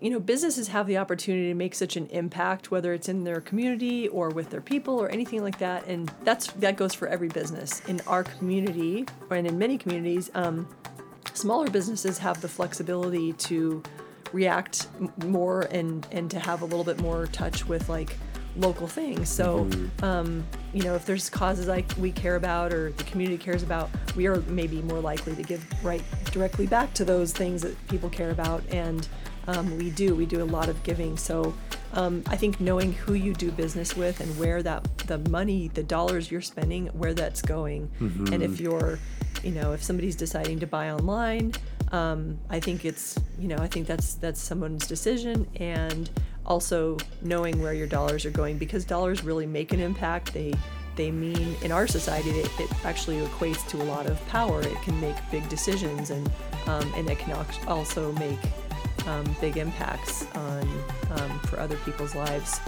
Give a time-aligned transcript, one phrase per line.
[0.00, 3.40] you know, businesses have the opportunity to make such an impact, whether it's in their
[3.40, 5.86] community or with their people or anything like that.
[5.86, 10.30] And that's that goes for every business in our community and in many communities.
[10.34, 10.68] Um,
[11.32, 13.82] smaller businesses have the flexibility to
[14.32, 14.88] react
[15.24, 18.16] more and and to have a little bit more touch with like
[18.56, 19.28] local things.
[19.28, 20.04] So, mm-hmm.
[20.04, 23.90] um, you know, if there's causes like we care about or the community cares about,
[24.14, 28.08] we are maybe more likely to give right directly back to those things that people
[28.08, 28.62] care about.
[28.70, 29.08] And
[29.46, 31.16] um, we do, we do a lot of giving.
[31.16, 31.54] So,
[31.92, 35.82] um, I think knowing who you do business with and where that the money, the
[35.82, 38.32] dollars you're spending, where that's going, mm-hmm.
[38.32, 38.98] and if you're,
[39.42, 41.52] you know, if somebody's deciding to buy online,
[41.92, 46.10] um, I think it's, you know, I think that's that's someone's decision and
[46.46, 50.34] also knowing where your dollars are going because dollars really make an impact.
[50.34, 50.54] They
[50.96, 54.60] they mean in our society it, it actually equates to a lot of power.
[54.60, 56.30] It can make big decisions and
[56.66, 58.38] um, and it can also make
[59.06, 60.62] um, big impacts on
[61.10, 62.60] um, for other people's lives.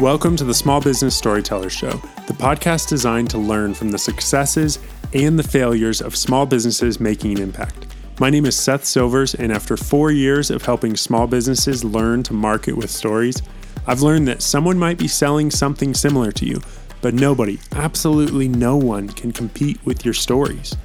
[0.00, 1.92] Welcome to the Small Business Storyteller Show,
[2.26, 4.78] the podcast designed to learn from the successes
[5.12, 7.86] and the failures of small businesses making an impact.
[8.18, 12.32] My name is Seth Silvers, and after four years of helping small businesses learn to
[12.32, 13.42] market with stories,
[13.86, 16.60] I've learned that someone might be selling something similar to you,
[17.00, 20.76] but nobody, absolutely no one, can compete with your stories.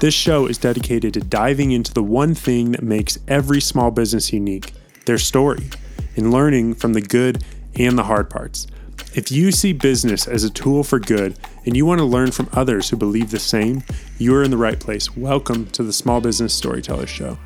[0.00, 4.32] This show is dedicated to diving into the one thing that makes every small business
[4.32, 4.72] unique
[5.06, 5.70] their story
[6.16, 7.44] and learning from the good
[7.78, 8.66] and the hard parts.
[9.14, 12.48] If you see business as a tool for good and you want to learn from
[12.52, 13.84] others who believe the same,
[14.18, 15.16] you are in the right place.
[15.16, 17.38] Welcome to the Small Business Storyteller Show.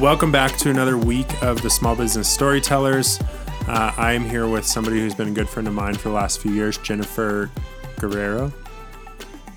[0.00, 3.20] Welcome back to another week of the Small Business Storytellers.
[3.68, 6.14] Uh, I am here with somebody who's been a good friend of mine for the
[6.14, 7.50] last few years, Jennifer
[7.96, 8.52] Guerriero.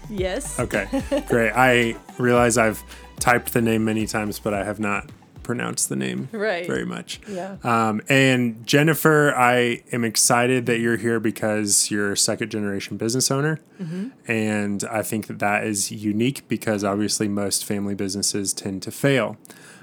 [0.09, 0.59] Yes.
[0.59, 0.87] Okay,
[1.27, 1.51] great.
[1.53, 2.83] I realize I've
[3.19, 5.09] typed the name many times, but I have not
[5.47, 6.67] pronounced the name right.
[6.67, 7.21] very much.
[7.25, 7.55] Yeah.
[7.63, 13.31] Um, and Jennifer, I am excited that you're here because you're a second generation business
[13.31, 13.61] owner.
[13.81, 14.09] Mm-hmm.
[14.29, 19.37] And I think that that is unique because obviously most family businesses tend to fail.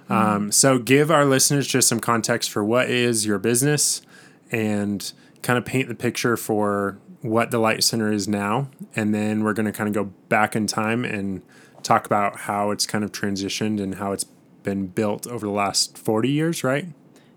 [0.04, 0.12] Mm-hmm.
[0.12, 4.02] Um, so give our listeners just some context for what is your business
[4.52, 8.68] and kind of paint the picture for what the Light Center is now.
[8.94, 11.40] And then we're going to kind of go back in time and
[11.82, 14.26] talk about how it's kind of transitioned and how it's
[14.62, 16.86] been built over the last 40 years, right?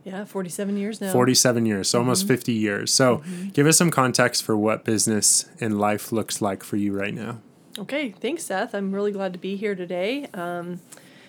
[0.03, 1.13] Yeah, 47 years now.
[1.13, 2.07] 47 years, so mm-hmm.
[2.07, 2.93] almost 50 years.
[2.93, 3.49] So, mm-hmm.
[3.49, 7.39] give us some context for what business and life looks like for you right now.
[7.77, 8.73] Okay, thanks, Seth.
[8.73, 10.27] I'm really glad to be here today.
[10.33, 10.81] Um,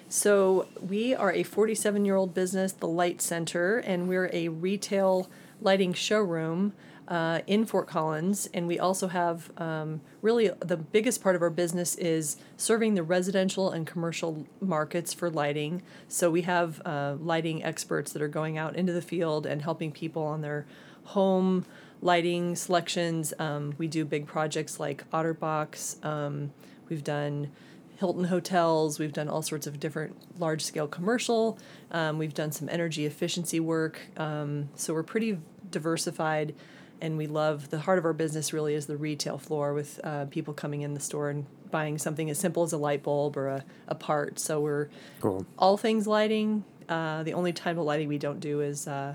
[0.08, 5.28] so, we are a 47 year old business, the Light Center, and we're a retail
[5.60, 6.72] lighting showroom
[7.08, 11.50] uh, in Fort Collins, and we also have um, really the biggest part of our
[11.50, 15.82] business is serving the residential and commercial markets for lighting.
[16.06, 19.90] So we have uh, lighting experts that are going out into the field and helping
[19.90, 20.66] people on their
[21.04, 21.64] home
[22.02, 23.32] lighting selections.
[23.38, 26.04] Um, we do big projects like Otterbox.
[26.04, 26.52] Um,
[26.90, 27.50] we've done
[27.96, 28.98] Hilton hotels.
[28.98, 31.58] We've done all sorts of different large scale commercial.
[31.90, 33.98] Um, we've done some energy efficiency work.
[34.16, 35.38] Um, so we're pretty
[35.70, 36.54] diversified
[37.00, 40.26] and we love the heart of our business really is the retail floor with uh,
[40.26, 43.48] people coming in the store and buying something as simple as a light bulb or
[43.48, 44.88] a, a part so we're
[45.20, 45.44] cool.
[45.58, 49.14] all things lighting uh, the only type of lighting we don't do is uh,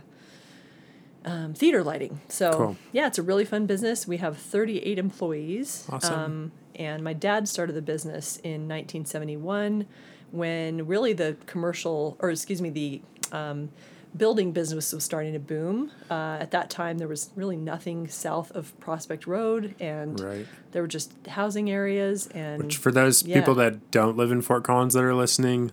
[1.26, 2.78] um, theater lighting so cool.
[2.92, 6.20] yeah it's a really fun business we have 38 employees awesome.
[6.20, 9.86] Um, and my dad started the business in 1971
[10.32, 13.02] when really the commercial or excuse me the
[13.32, 13.70] um,
[14.16, 15.92] building business was starting to boom.
[16.10, 20.48] Uh, at that time, there was really nothing south of Prospect Road, and right.
[20.72, 22.28] there were just housing areas.
[22.28, 23.40] And Which for those yeah.
[23.40, 25.72] people that don't live in Fort Collins that are listening,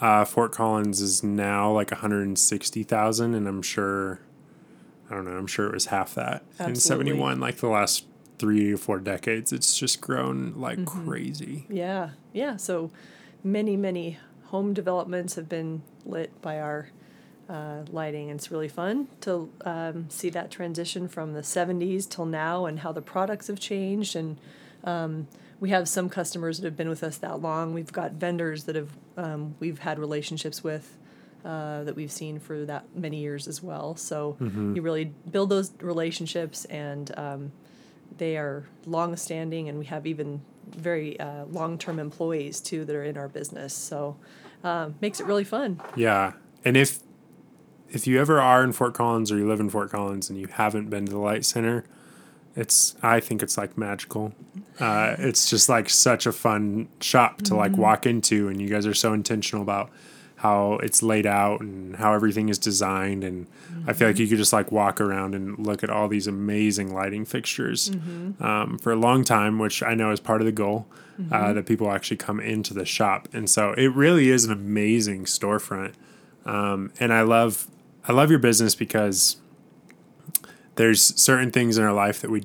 [0.00, 4.20] uh, Fort Collins is now like 160,000, and I'm sure,
[5.10, 6.70] I don't know, I'm sure it was half that Absolutely.
[6.70, 7.40] in 71.
[7.40, 8.06] Like the last
[8.38, 11.08] three or four decades, it's just grown like mm-hmm.
[11.08, 11.66] crazy.
[11.68, 12.56] Yeah, yeah.
[12.56, 12.90] So
[13.44, 16.88] many, many home developments have been lit by our
[17.48, 18.30] uh, lighting.
[18.30, 22.80] And it's really fun to um, see that transition from the 70s till now and
[22.80, 24.16] how the products have changed.
[24.16, 24.38] And
[24.84, 25.28] um,
[25.60, 27.72] we have some customers that have been with us that long.
[27.72, 30.96] We've got vendors that have um, we've had relationships with.
[31.44, 33.96] Uh, that we've seen for that many years as well.
[33.96, 34.76] So mm-hmm.
[34.76, 37.50] you really build those relationships, and um,
[38.16, 42.94] they are long standing, and we have even very uh, long term employees too that
[42.94, 43.74] are in our business.
[43.74, 44.16] So
[44.62, 45.80] uh, makes it really fun.
[45.96, 46.34] Yeah,
[46.64, 47.00] and if
[47.92, 50.46] if you ever are in Fort Collins or you live in Fort Collins and you
[50.48, 51.84] haven't been to the Light Center,
[52.56, 54.32] it's I think it's like magical.
[54.78, 58.86] Uh, it's just like such a fun shop to like walk into, and you guys
[58.86, 59.90] are so intentional about
[60.36, 63.46] how it's laid out and how everything is designed and
[63.86, 66.92] i feel like you could just like walk around and look at all these amazing
[66.92, 67.92] lighting fixtures
[68.40, 70.84] um, for a long time which i know is part of the goal
[71.30, 73.28] uh, that people actually come into the shop.
[73.32, 75.92] And so it really is an amazing storefront.
[76.44, 77.68] Um, and i love
[78.08, 79.36] i love your business because
[80.76, 82.44] there's certain things in our life that we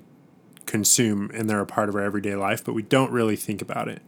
[0.65, 3.87] consume and they're a part of our everyday life but we don't really think about
[3.87, 4.01] it.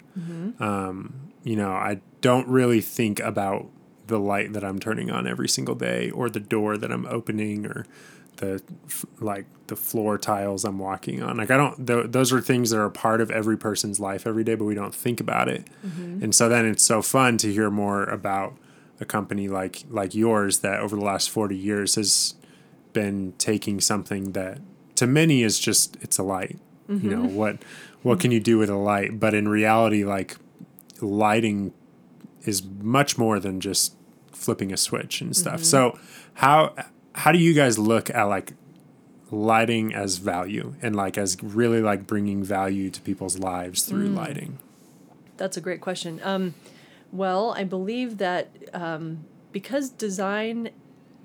[0.60, 3.68] Um, you know i don't really think about
[4.08, 7.66] the light that i'm turning on every single day or the door that i'm opening
[7.66, 7.86] or
[8.38, 8.62] the
[9.22, 11.38] like the floor tiles i'm walking on.
[11.38, 14.28] Like i don't th- those are things that are a part of every person's life
[14.28, 15.66] every day but we don't think about it.
[16.24, 18.58] And so then it's so fun to hear more about
[19.00, 22.36] a company like like yours that over the last 40 years has
[22.94, 24.60] been taking something that
[24.96, 26.58] to many is just it's a light
[26.90, 27.36] you know mm-hmm.
[27.36, 27.60] what
[28.02, 29.20] what can you do with a light?
[29.20, 30.38] But in reality like
[31.02, 31.74] lighting
[32.44, 33.96] is much more than just
[34.32, 35.56] flipping a switch and stuff.
[35.56, 35.64] Mm-hmm.
[35.64, 36.00] So
[36.36, 36.74] how
[37.14, 38.54] how do you guys look at like
[39.32, 44.16] lighting as value and like as really like bringing value to people's lives through mm.
[44.16, 44.58] lighting?
[45.38, 46.20] That's a great question.
[46.24, 46.56] Um,
[47.12, 50.70] well, I believe that um, because design,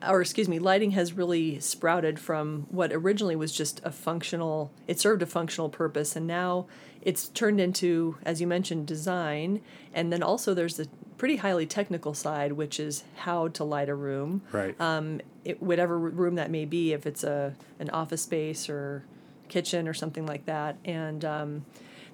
[0.06, 4.98] or excuse me, lighting has really sprouted from what originally was just a functional, it
[4.98, 6.66] served a functional purpose, and now
[7.02, 9.60] it's turned into, as you mentioned, design.
[9.92, 10.86] And then also there's a
[11.18, 15.98] pretty highly technical side, which is how to light a room right um, it, whatever
[15.98, 19.04] room that may be, if it's a an office space or
[19.48, 20.76] kitchen or something like that.
[20.84, 21.64] And um,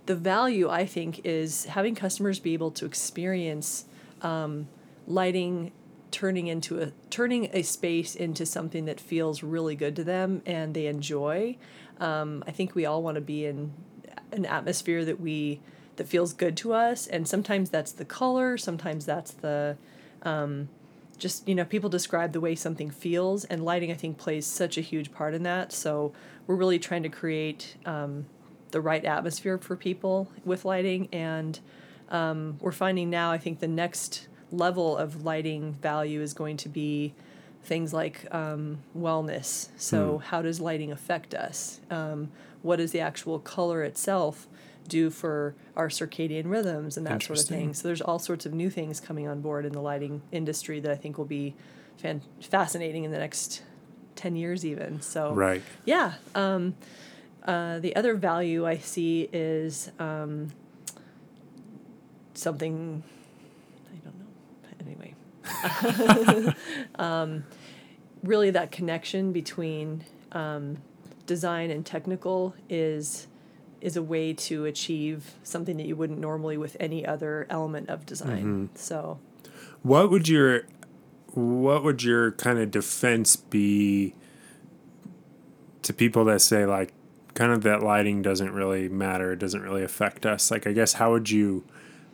[0.07, 3.85] the value, I think, is having customers be able to experience
[4.23, 4.69] um,
[5.07, 5.73] lighting
[6.11, 10.75] turning into a turning a space into something that feels really good to them and
[10.75, 11.57] they enjoy.
[11.99, 13.73] Um, I think we all want to be in
[14.33, 15.61] an atmosphere that we
[15.97, 19.77] that feels good to us, and sometimes that's the color, sometimes that's the
[21.21, 24.77] just you know people describe the way something feels and lighting i think plays such
[24.79, 26.13] a huge part in that so
[26.47, 28.27] we're really trying to create um,
[28.71, 31.09] the right atmosphere for people with lighting.
[31.13, 31.59] And
[32.11, 36.69] um, we're finding now i think the next level of lighting value is going to
[36.69, 37.15] be
[37.63, 39.69] things like um, wellness.
[39.77, 41.81] So how does lighting affect us?
[41.91, 42.31] Um,
[42.63, 44.49] what does the actual color itself
[44.89, 47.75] do for our circadian rhythms and that sort of thing?
[47.75, 50.91] So there's all sorts of new things coming on board in the lighting industry that
[50.91, 51.55] I think will be
[51.99, 53.63] fan- fascinating in the next
[54.17, 55.01] 10 years even.
[55.03, 55.63] So right.
[55.85, 56.15] yeah.
[56.35, 56.75] Um,
[57.45, 60.51] uh, the other value I see is um,
[62.35, 63.03] something
[63.93, 64.27] I don't know.
[64.87, 66.55] Anyway,
[66.97, 67.45] um,
[68.23, 70.79] really that connection between um,
[71.27, 73.27] design and technical is
[73.81, 78.05] is a way to achieve something that you wouldn't normally with any other element of
[78.05, 78.69] design.
[78.75, 79.19] So
[79.83, 80.65] What would your
[81.33, 84.15] what would your kind of defense be
[85.83, 86.93] to people that say like
[87.41, 90.51] kind of that lighting doesn't really matter, it doesn't really affect us?
[90.51, 91.65] Like I guess how would you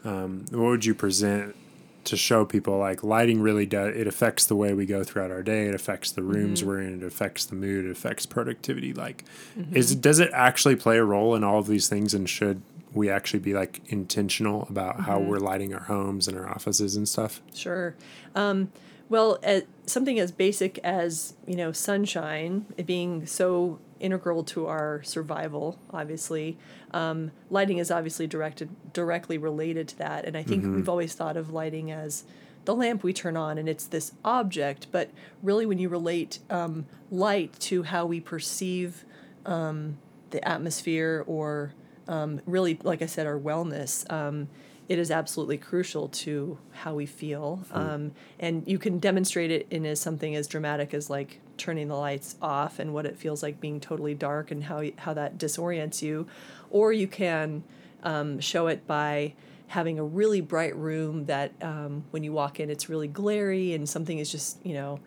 [0.04, 1.56] um, what would you present
[2.04, 5.42] to show people like lighting really does it affects the way we go throughout our
[5.42, 8.92] day, it affects the rooms we're in, it affects the mood, it affects productivity.
[8.92, 9.24] Like
[9.72, 12.62] is does it actually play a role in all of these things and should
[12.94, 17.08] we actually be like intentional about how we're lighting our homes and our offices and
[17.08, 17.42] stuff?
[17.52, 17.96] Sure.
[18.36, 18.70] Um,
[19.08, 25.02] well, uh, something as basic as you know sunshine it being so integral to our
[25.02, 25.78] survival.
[25.90, 26.58] Obviously,
[26.92, 31.36] um, lighting is obviously directed directly related to that, and I think we've always thought
[31.36, 32.24] of lighting as
[32.64, 34.88] the lamp we turn on, and it's this object.
[34.90, 35.10] But
[35.42, 39.04] really, when you relate um, light to how we perceive
[39.44, 39.98] um,
[40.30, 41.72] the atmosphere or
[42.08, 44.48] um, really, like I said, our wellness, um,
[44.88, 47.64] it is absolutely crucial to how we feel.
[47.72, 51.96] Um, and you can demonstrate it in as something as dramatic as like turning the
[51.96, 56.02] lights off and what it feels like being totally dark and how, how that disorients
[56.02, 56.26] you.
[56.70, 57.64] Or you can
[58.02, 59.34] um, show it by
[59.68, 63.88] having a really bright room that um, when you walk in, it's really glary and
[63.88, 65.00] something is just, you know,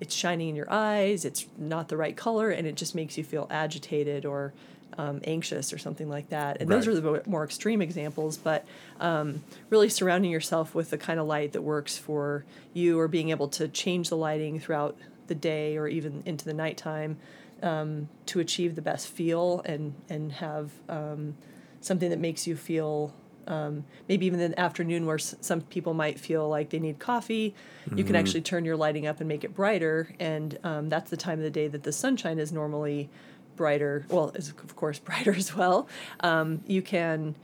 [0.00, 3.24] it's shining in your eyes, it's not the right color, and it just makes you
[3.24, 4.52] feel agitated or
[4.96, 6.60] um, anxious or something like that.
[6.60, 8.64] And those are the more extreme examples, but
[9.00, 13.30] um, really surrounding yourself with the kind of light that works for you or being
[13.30, 14.96] able to change the lighting throughout
[15.28, 17.16] the day or even into the nighttime
[17.62, 21.36] um, to achieve the best feel and, and have um,
[21.80, 23.14] something that makes you feel
[23.46, 26.98] um, maybe even in the afternoon where s- some people might feel like they need
[26.98, 27.54] coffee.
[27.94, 31.16] You can actually turn your lighting up and make it brighter and um, that's the
[31.16, 33.08] time of the day that the sunshine is normally
[33.56, 35.88] brighter, well, is of course brighter as well,
[36.20, 37.34] um, you can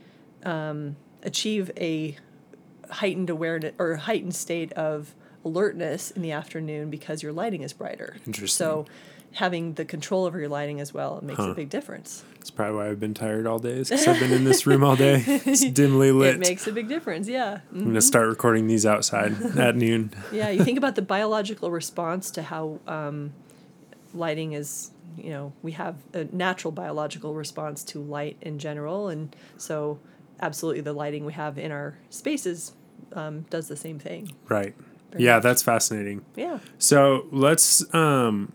[0.43, 2.15] um, achieve a
[2.91, 5.15] heightened awareness or heightened state of
[5.45, 8.17] alertness in the afternoon because your lighting is brighter.
[8.27, 8.65] Interesting.
[8.65, 8.85] So
[9.33, 11.51] having the control over your lighting as well makes Huh.
[11.51, 12.23] a big difference.
[12.39, 14.95] That's probably why I've been tired all day, because I've been in this room all
[14.95, 15.23] day.
[15.45, 16.35] It's dimly lit.
[16.35, 17.59] It makes a big difference, yeah.
[17.71, 17.85] I'm Mhm.
[17.85, 20.11] gonna start recording these outside at noon.
[20.31, 23.33] Yeah, you think about the biological response to how um,
[24.13, 29.09] lighting is, you know, we have a natural biological response to light in general.
[29.09, 29.99] And so,
[30.41, 32.73] absolutely, the lighting we have in our spaces
[33.13, 34.31] um, does the same thing.
[34.49, 34.73] Right.
[35.17, 35.43] Yeah, much.
[35.43, 36.23] that's fascinating.
[36.35, 36.59] Yeah.
[36.77, 38.51] So let's um,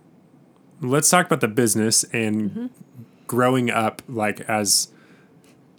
[0.81, 2.67] let's talk about the business and Mm-hmm.
[3.27, 4.89] growing up like as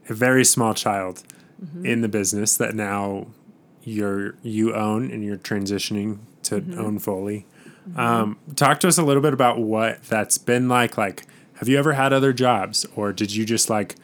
[0.09, 1.23] a very small child
[1.63, 1.85] Mm-hmm.
[1.85, 3.27] in the business that now
[3.83, 6.79] you're you own and you're transitioning to Mm-hmm.
[6.79, 7.45] own fully.
[7.95, 10.97] Um, talk to us a little bit about what that's been like.
[10.97, 11.23] Like,
[11.55, 13.95] have you ever had other jobs, or did you just like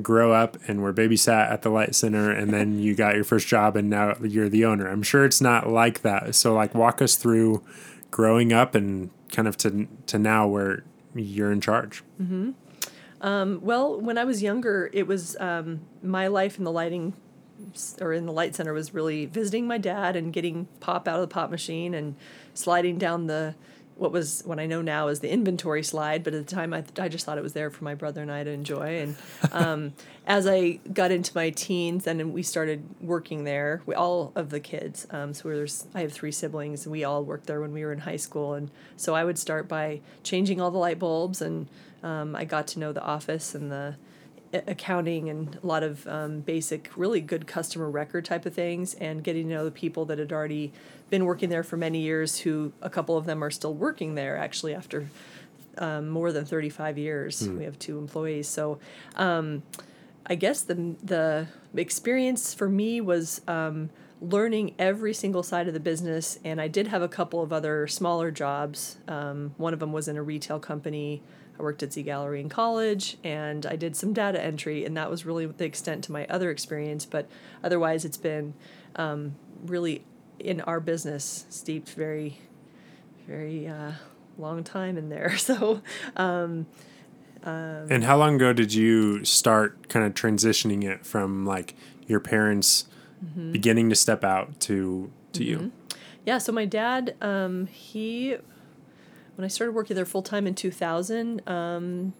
[0.00, 3.46] grow up and were babysat at the light center, and then you got your first
[3.46, 4.88] job, and now you're the owner?
[4.88, 6.34] I'm sure it's not like that.
[6.34, 7.62] So, like, walk us through
[8.10, 10.84] growing up and kind of to to now where
[11.14, 12.02] you're in charge.
[12.20, 12.50] mm-hmm
[13.22, 17.14] Well, when I was younger, it was um, my life in the lighting
[18.00, 21.20] or in the light center was really visiting my dad and getting pop out of
[21.20, 22.16] the pop machine and
[22.54, 23.54] sliding down the
[24.02, 26.82] what was what I know now is the inventory slide, but at the time I,
[26.98, 28.98] I just thought it was there for my brother and I to enjoy.
[29.00, 29.16] And
[29.52, 29.92] um,
[30.26, 34.58] as I got into my teens, and we started working there, we all of the
[34.58, 35.06] kids.
[35.10, 37.92] Um, so there's I have three siblings, and we all worked there when we were
[37.92, 38.54] in high school.
[38.54, 41.68] And so I would start by changing all the light bulbs, and
[42.02, 43.94] um, I got to know the office and the
[44.52, 49.24] accounting and a lot of um, basic, really good customer record type of things, and
[49.24, 50.72] getting to know the people that had already
[51.10, 52.40] been working there for many years.
[52.40, 55.08] Who a couple of them are still working there actually after
[55.78, 57.48] um, more than thirty five years.
[57.48, 58.78] We have two employees, so
[59.16, 59.62] um,
[60.26, 63.90] I guess the the experience for me was um,
[64.20, 67.86] learning every single side of the business, and I did have a couple of other
[67.88, 68.98] smaller jobs.
[69.08, 71.22] Um, one of them was in a retail company.
[71.58, 75.10] I worked at Z Gallerie in college, and I did some data entry, and that
[75.10, 77.04] was really the extent to my other experience.
[77.04, 77.28] But
[77.62, 78.54] otherwise, it's been
[78.96, 80.04] um, really
[80.38, 82.38] in our business steeped very,
[83.26, 83.92] very uh,
[84.38, 85.36] long time in there.
[85.38, 85.82] So
[86.16, 86.66] um,
[87.44, 91.74] And how long ago did you start kind of transitioning it from like
[92.06, 92.86] your parents
[93.24, 93.52] Mm-hmm.
[93.52, 95.70] beginning to step out to to you?
[96.26, 98.36] Yeah, so my dad, um, he,
[99.42, 102.12] when I started working there full time in 2000, um,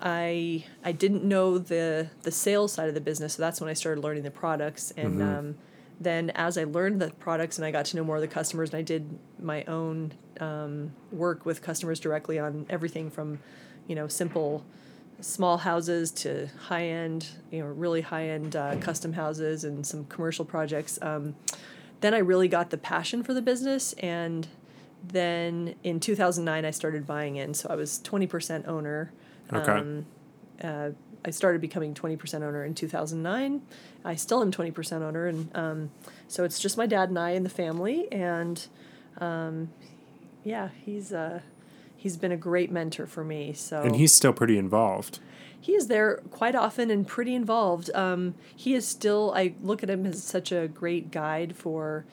[0.00, 3.74] I I didn't know the the sales side of the business, so that's when I
[3.74, 4.90] started learning the products.
[4.96, 5.54] And um,
[6.00, 8.70] then as I learned the products and I got to know more of the customers,
[8.70, 13.38] and I did my own um, work with customers directly on everything from,
[13.86, 14.64] you know, simple
[15.20, 20.06] small houses to high end, you know, really high end uh, custom houses and some
[20.06, 20.98] commercial projects.
[21.00, 21.36] Um,
[22.00, 24.48] then I really got the passion for the business, and
[25.02, 27.54] then in 2009 I started buying in.
[27.54, 29.12] So I was 20% owner.
[29.52, 29.72] Okay.
[29.72, 30.06] Um,
[30.62, 30.90] uh,
[31.24, 33.62] I started becoming 20% owner in 2009.
[34.04, 35.90] I still am 20% owner, and um,
[36.28, 38.06] so it's just my dad and I and the family.
[38.12, 38.64] And
[39.18, 39.70] um,
[40.44, 41.40] yeah, he's uh,
[41.96, 43.52] he's been a great mentor for me.
[43.52, 45.18] So And he's still pretty involved.
[45.60, 47.90] he is there quite often and pretty involved.
[47.94, 52.04] Um, he is still, I look at him as such a great guide for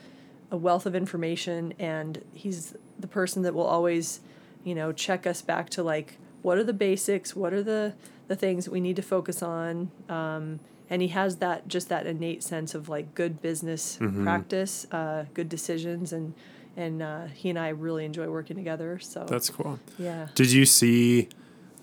[0.54, 4.22] a wealth of information, and he's the person that will always,
[4.64, 7.36] you know, check us back to like, what are the basics?
[7.36, 7.96] What are the,
[8.28, 9.90] the things that we need to focus on?
[10.08, 10.60] Um,
[10.92, 15.50] and he has that, just that innate sense of like good business practice, uh, good
[15.50, 16.36] decisions, and,
[16.78, 19.00] and uh, he and I really enjoy working together.
[19.00, 19.80] So, That's cool.
[19.98, 20.28] yeah.
[20.36, 21.30] Did you see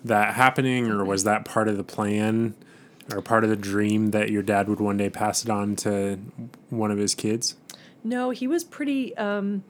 [0.04, 2.54] that happening, or was that part of the plan,
[3.12, 6.20] or part of the dream that your dad would one day pass it on to
[6.68, 7.56] one of his kids?
[8.02, 9.16] No, he was pretty.
[9.16, 9.64] Um,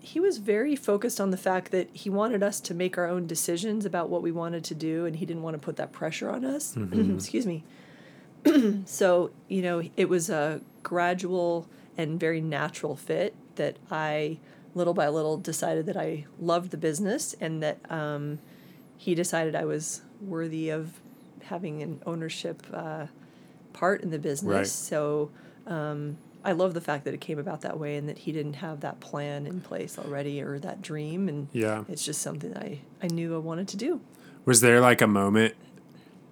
[0.00, 3.26] he was very focused on the fact that he wanted us to make our own
[3.26, 6.30] decisions about what we wanted to do, and he didn't want to put that pressure
[6.30, 6.76] on us.
[6.92, 7.64] Excuse me.
[8.86, 14.38] so you know, it was a gradual and very natural fit that I,
[14.74, 18.38] little by little, decided that I loved the business, and that um,
[18.96, 21.00] he decided I was worthy of
[21.44, 23.06] having an ownership uh,
[23.72, 24.54] part in the business.
[24.54, 24.66] Right.
[24.66, 25.30] So
[25.66, 28.54] um, I love the fact that it came about that way and that he didn't
[28.54, 31.28] have that plan in place already or that dream.
[31.28, 31.84] And Yeah.
[31.88, 34.00] it's just something I, I knew I wanted to do.
[34.44, 35.54] Was there like a moment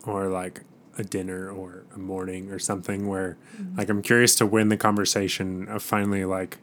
[0.06, 0.62] or like
[0.96, 3.76] a dinner or a morning or something where mm-hmm.
[3.76, 6.58] like I'm curious to win the conversation of finally like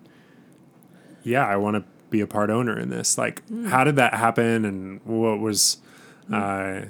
[1.24, 3.18] yeah, I want to be a part owner in this.
[3.18, 3.68] Like mm.
[3.68, 5.78] how did that happen and what was
[6.30, 6.34] mm.
[6.34, 6.88] Uh,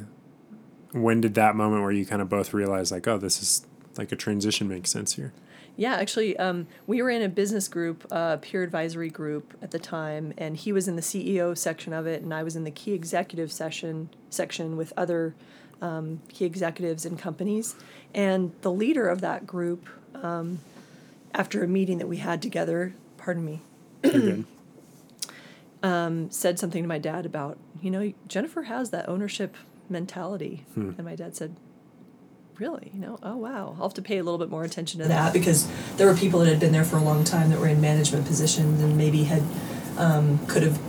[0.94, 3.66] when did that moment where you kind of both realize like, oh, this is
[3.98, 5.34] like a transition makes sense here?
[5.76, 9.80] Yeah, actually, um, we were in a business group, uh, peer advisory group at the
[9.80, 12.72] time, and he was in the CEO section of it, and I was in the
[12.72, 15.34] key executive session section with other
[15.82, 17.76] um, key executives and companies.
[18.14, 20.60] And the leader of that group, um,
[21.34, 23.62] after a meeting that we had together, pardon me,
[25.84, 29.56] um, said something to my dad about, you know, Jennifer has that ownership
[29.90, 30.92] mentality, Hmm.
[30.98, 31.56] and my dad said,
[32.60, 32.92] really?
[32.94, 33.20] You know?
[33.24, 33.76] Oh wow.
[33.78, 35.68] I'll have to pay a little bit more attention to that because
[35.98, 38.26] there were people that had been there for a long time that were in management
[38.26, 39.44] positions and maybe had
[39.98, 40.80] um, could have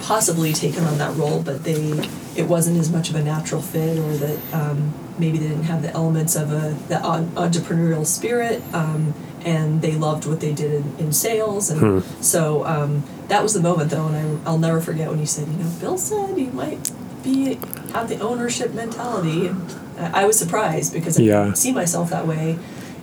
[0.00, 1.92] possibly taken on that role but they
[2.36, 5.80] it wasn't as much of a natural fit or that um, maybe they didn't have
[5.82, 10.96] the elements of a the entrepreneurial spirit um, and they loved what they did in,
[10.98, 11.70] in sales.
[11.70, 15.26] And so um, that was the moment though and I, i'll never forget when he
[15.26, 16.90] said you know bill said you might
[17.22, 17.54] be
[17.92, 21.44] have the ownership mentality and I was surprised because I Yeah.
[21.44, 22.58] didn't see myself that way.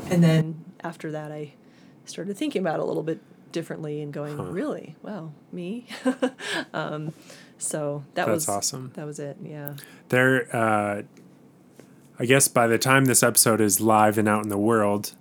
[0.09, 1.53] And then after that, I
[2.05, 3.19] started thinking about it a little bit
[3.51, 4.95] differently and going, really?
[5.01, 5.85] Wow, me?
[6.73, 7.13] um,
[7.57, 8.91] so that That's was awesome.
[8.95, 9.37] That was it.
[9.43, 9.73] Yeah.
[10.09, 11.03] There, uh,
[12.19, 15.13] I guess by the time this episode is live and out in the world,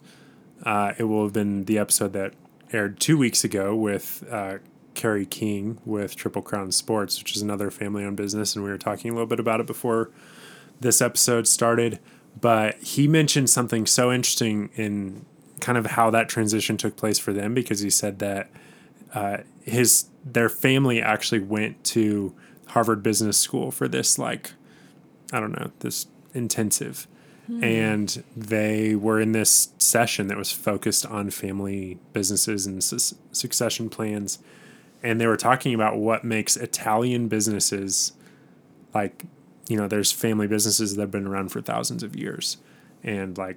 [0.64, 2.34] uh, it will have been the episode that
[2.72, 4.58] aired two weeks ago with uh,
[4.94, 8.54] Carrie King with Triple Crown Sports, which is another family owned business.
[8.54, 10.10] And we were talking a little bit about it before
[10.80, 11.98] this episode started.
[12.40, 15.26] But he mentioned something so interesting in
[15.60, 18.50] kind of how that transition took place for them because he said that
[19.14, 22.34] uh, his their family actually went to
[22.68, 24.52] Harvard Business School for this like
[25.32, 27.06] I don't know this intensive,
[27.62, 33.90] and they were in this session that was focused on family businesses and su- succession
[33.90, 34.38] plans,
[35.02, 38.12] and they were talking about what makes Italian businesses
[38.94, 39.24] like
[39.70, 42.56] you know there's family businesses that have been around for thousands of years.
[43.02, 43.56] And like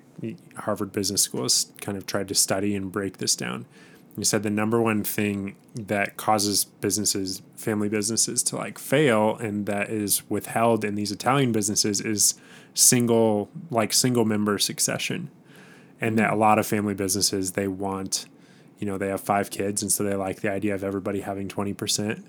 [0.56, 3.66] harvard business school has kind of tried to study and break this down.
[4.16, 9.66] You said the number one thing that causes businesses family businesses to like fail and
[9.66, 12.36] that is withheld in these italian businesses is
[12.76, 15.32] single like single member succession.
[16.00, 18.28] And that a lot of family businesses they want
[18.78, 21.48] you know they have five kids and so they like the idea of everybody having
[21.48, 22.24] 20%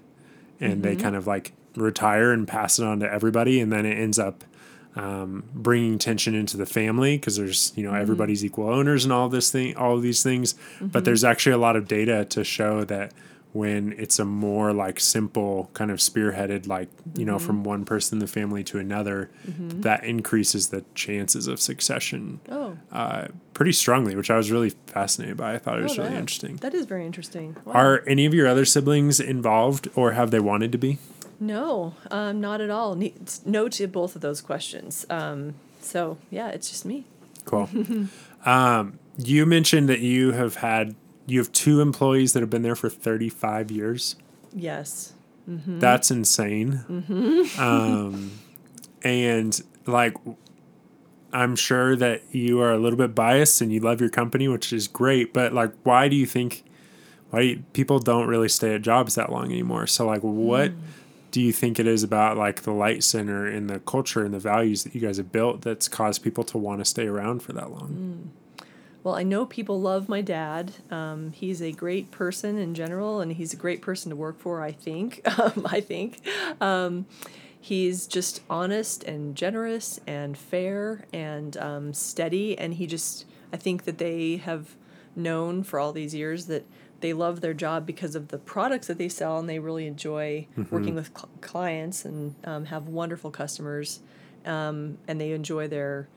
[0.59, 1.03] and they mm-hmm.
[1.03, 4.45] kind of like retire and pass it on to everybody and then it ends up
[4.97, 9.29] um, bringing tension into the family because there's you know everybody's equal owners and all
[9.29, 10.55] this thing all of these things.
[10.81, 13.13] But there's actually a lot of data to show that
[13.53, 18.17] when it's a more like simple kind of spearheaded like you know from one person
[18.17, 22.77] in the family to another that increases the chances of succession Oh.
[22.93, 25.55] uh, pretty strongly which i was really fascinated by.
[25.55, 26.57] I thought it was oh, really that- interesting.
[26.57, 27.57] That is very interesting.
[27.65, 27.73] Wow.
[27.75, 30.99] are any of your other siblings involved or have they wanted to be
[31.41, 32.99] no, um, not at all.
[33.45, 35.07] No to both of those questions.
[35.11, 37.05] Um, so yeah, it's just me.
[37.45, 37.69] Cool.
[38.45, 40.95] um, you mentioned that you have had
[41.27, 44.17] you have two employees that have been there for 35 years.
[44.53, 45.15] Yes.
[45.47, 46.85] That's insane.
[47.59, 48.33] Um,
[49.03, 50.17] and like,
[51.33, 54.73] I'm sure that you are a little bit biased and you love your company, which
[54.73, 55.35] is great.
[55.35, 56.65] But like, why do you think
[57.31, 59.87] why do you, people don't really stay at jobs that long anymore?
[59.87, 60.73] So like, what
[61.35, 64.39] do you think it is about like the Light Center and the culture and the
[64.39, 67.53] values that you guys have built that's caused people to want to stay around for
[67.55, 68.31] that long?
[69.03, 70.75] Well, I know people love my dad.
[70.93, 74.63] Um, he's a great person in general, and he's a great person to work for.
[74.63, 75.27] I think.
[75.41, 76.21] Um, I think.
[76.61, 77.07] Um,
[77.61, 83.27] he's just honest and generous and fair and um, steady, and he just.
[83.53, 84.77] I think that they have
[85.17, 86.65] known for all these years that
[87.05, 90.47] they love their job because of the products that they sell, and they really enjoy
[90.71, 94.01] working with cl- clients and um, have wonderful customers,
[94.47, 96.09] um, and they enjoy their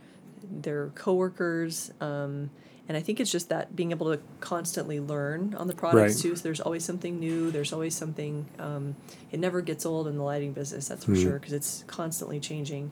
[0.49, 1.91] their coworkers.
[1.99, 2.51] Um,
[2.87, 6.21] and I think it's just that being able to constantly learn on the products Right.
[6.21, 6.35] too.
[6.37, 7.51] So there's always something new.
[7.51, 8.45] There's always something.
[8.57, 8.95] Um,
[9.29, 10.87] it never gets old in the lighting business.
[10.87, 12.91] That's for sure because it's constantly changing.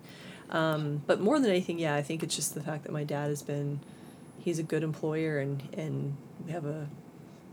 [0.50, 3.30] Um, but more than anything, yeah, I think it's just the fact that my dad
[3.30, 3.80] has been.
[4.38, 6.90] He's a good employer, and and we have a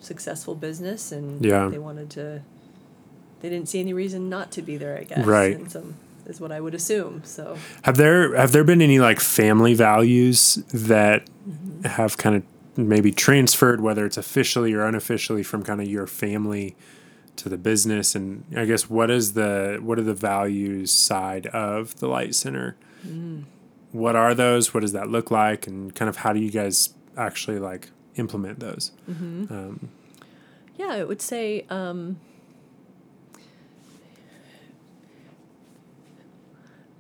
[0.03, 1.69] successful business, and Yeah.
[1.69, 2.43] they wanted to.
[3.41, 4.97] They didn't see any reason not to be there.
[4.99, 5.27] I guess.
[5.27, 5.57] Right.
[5.57, 5.95] And some
[6.27, 7.23] is what I would assume.
[7.25, 7.57] So.
[7.83, 11.87] Have there have there been any like family values that mm-hmm.
[11.87, 12.43] have kind of
[12.77, 16.77] maybe transferred, whether it's officially or unofficially, from kind of your family
[17.37, 18.15] to the business?
[18.15, 22.77] And I guess what is the what are the values side of the Light Center?
[23.07, 23.45] Mm.
[23.91, 24.73] What are those?
[24.73, 25.67] What does that look like?
[25.67, 28.93] And kind of how do you guys actually like implement those?
[29.09, 29.89] Um,
[30.77, 32.19] Yeah, I would say um,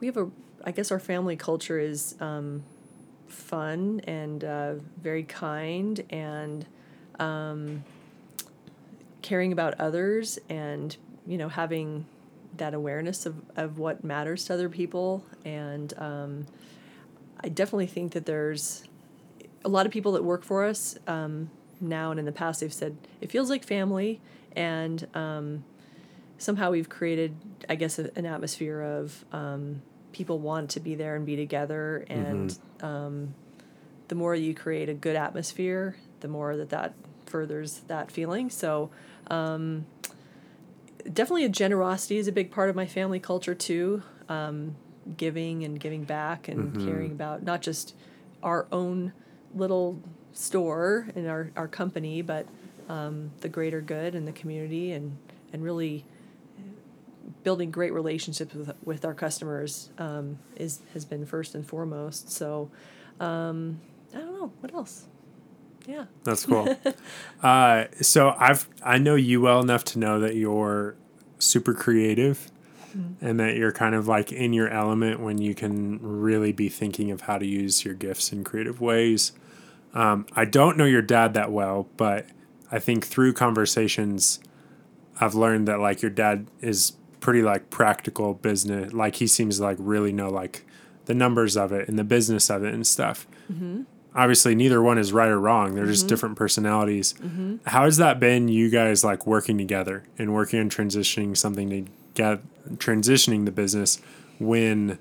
[0.01, 0.31] we have a
[0.65, 2.63] I guess our family culture is um,
[3.27, 6.65] fun and uh, very kind and
[7.19, 7.85] um,
[9.23, 10.97] caring about others and
[11.27, 12.07] you know having
[12.59, 16.47] that awareness of, of what matters to other people and um,
[17.41, 18.85] I definitely think that there's
[19.65, 22.73] a lot of people that work for us um, now and in the past they've
[22.73, 24.21] said it feels like family
[24.55, 25.65] and um,
[26.39, 27.35] somehow we've created
[27.69, 32.05] i guess a, an atmosphere of um, people want to be there and be together
[32.09, 33.35] and um,
[34.09, 36.95] the more you create a good atmosphere the more that that
[37.33, 38.51] furthers that feeling.
[38.51, 38.91] So
[39.29, 39.87] um,
[41.11, 44.77] definitely a generosity is a big part of my family culture too um,
[45.17, 47.97] giving and giving back and caring about not just
[48.43, 49.13] our own
[49.55, 50.01] little
[50.33, 52.47] store in our, our company but
[52.89, 55.17] um, the greater good and the community and
[55.53, 56.05] and really
[57.43, 62.31] building great relationships with, with our customers um, is has been first and foremost.
[62.31, 62.71] So
[63.21, 63.81] um,
[64.15, 64.53] I don't know.
[64.61, 65.07] What else?
[65.87, 66.05] Yeah.
[66.23, 66.77] That's cool.
[67.43, 70.97] uh, so I've I know you well enough to know that you're
[71.39, 72.51] super creative
[73.23, 77.11] and that you're kind of like in your element when you can really be thinking
[77.11, 79.33] of how to use your gifts in creative ways.
[79.95, 82.27] Um, I don't know your dad that well, but
[82.71, 84.41] I think through conversations,
[85.21, 88.93] I've learned that like your dad is pretty like practical business.
[88.93, 90.65] Like he seems to like really know like
[91.05, 93.27] the numbers of it and the business of it and stuff.
[94.15, 95.75] Obviously, neither one is right or wrong.
[95.75, 97.15] They're just different personalities.
[97.67, 98.49] How has that been?
[98.49, 102.41] You guys like working together and working on transitioning something to get
[102.79, 104.01] transitioning the business
[104.39, 104.99] when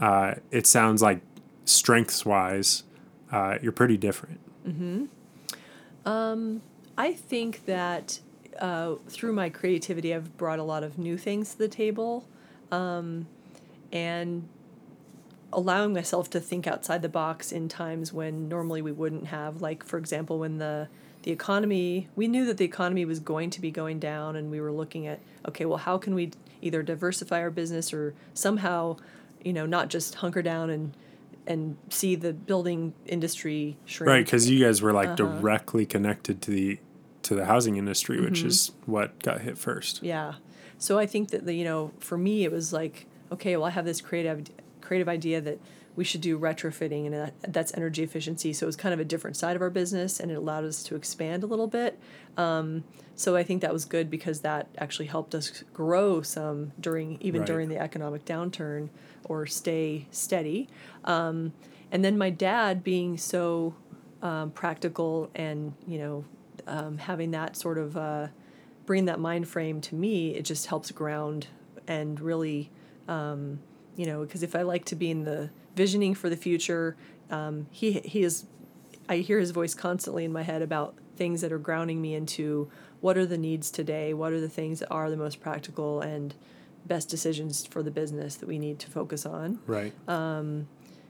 [0.00, 1.20] uh, it sounds like
[1.66, 2.84] strengths wise,
[3.30, 4.40] uh, you're pretty different.
[6.96, 8.20] I think that
[8.58, 12.26] uh, through my creativity, I've brought a lot of new things to the table,
[12.72, 13.26] um,
[13.92, 14.48] and
[15.52, 19.62] allowing myself to think outside the box in times when normally we wouldn't have.
[19.62, 20.88] Like for example, when the
[21.22, 24.60] the economy, we knew that the economy was going to be going down, and we
[24.60, 28.96] were looking at okay, well, how can we either diversify our business or somehow,
[29.44, 30.92] you know, not just hunker down and
[31.48, 34.08] and see the building industry shrink.
[34.08, 36.78] Right, because you guys were like directly connected to the
[37.22, 40.02] to the housing industry, which is what got hit first.
[40.02, 40.34] Yeah.
[40.78, 43.70] So I think that the you know for me it was like okay well I
[43.70, 44.44] have this creative
[44.80, 45.58] creative idea that
[45.96, 49.04] we should do retrofitting and that, that's energy efficiency so it was kind of a
[49.04, 51.98] different side of our business and it allowed us to expand a little bit
[52.36, 52.84] um,
[53.16, 57.40] so I think that was good because that actually helped us grow some during even
[57.40, 57.46] Right.
[57.48, 58.90] during the economic downturn
[59.28, 60.68] or stay steady.
[61.04, 61.52] Um,
[61.90, 63.74] and then my dad being so
[64.22, 66.24] um, practical and you know
[66.66, 68.28] um, having that sort of uh,
[68.86, 71.46] bring that mind frame to me it just helps ground
[71.86, 72.70] and really
[73.06, 73.60] um,
[73.96, 76.96] you know because if i like to be in the visioning for the future
[77.30, 78.44] um, he he is
[79.08, 82.70] i hear his voice constantly in my head about things that are grounding me into
[83.00, 86.34] what are the needs today what are the things that are the most practical and
[86.86, 89.92] best decisions for the business that we need to focus on Right.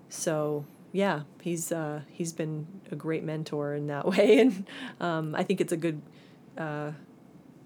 [0.08, 4.66] so yeah, he's uh, he's been a great mentor in that way, and
[5.00, 6.00] um, I think it's a good
[6.56, 6.92] uh,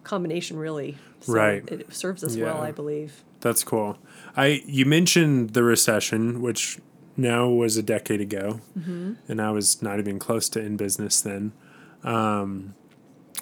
[0.03, 0.99] combination, really.
[1.21, 1.71] So Right.
[1.71, 3.23] It serves us well, I believe.
[3.41, 3.97] That's cool.
[4.37, 6.79] I you mentioned the recession, which
[7.17, 11.53] now was a decade ago, and I was not even close to in business then,
[12.03, 12.75] um,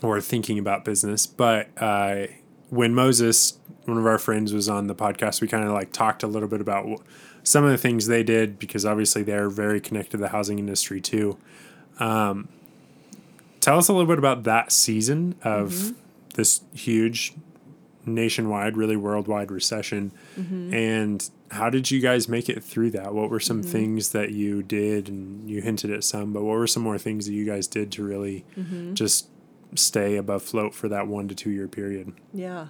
[0.02, 1.26] or thinking about business.
[1.26, 2.26] But uh,
[2.68, 3.58] when Moses,
[3.90, 6.48] one of our friends, was on the podcast, we kind of like talked a little
[6.48, 6.86] bit about
[7.42, 11.00] some of the things they did because obviously they're very connected to the housing industry
[11.00, 11.36] too.
[11.98, 12.48] Um,
[13.60, 15.98] tell us a little bit about that season of mm-hmm.
[16.34, 17.34] this huge
[18.06, 20.12] nationwide, really worldwide recession.
[20.38, 20.74] Mm-hmm.
[20.74, 23.14] And how did you guys make it through that?
[23.14, 23.70] What were some mm-hmm.
[23.70, 25.08] things that you did?
[25.08, 27.92] And you hinted at some, but what were some more things that you guys did
[27.92, 28.44] to really
[28.94, 29.28] just
[29.74, 32.12] stay above float for that one to two year period?
[32.32, 32.68] Yeah.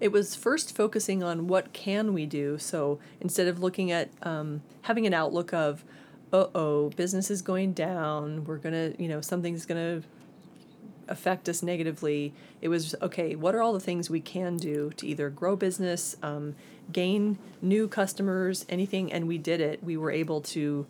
[0.00, 2.58] It was first focusing on what can we do.
[2.58, 5.84] So instead of looking at um, having an outlook of,
[6.32, 10.02] uh oh, business is going down, we're gonna, you know, something's gonna
[11.08, 12.32] affect us negatively.
[12.62, 13.34] It was okay.
[13.34, 16.54] What are all the things we can do to either grow business, um,
[16.92, 19.12] gain new customers, anything?
[19.12, 19.82] And we did it.
[19.82, 20.86] We were able to,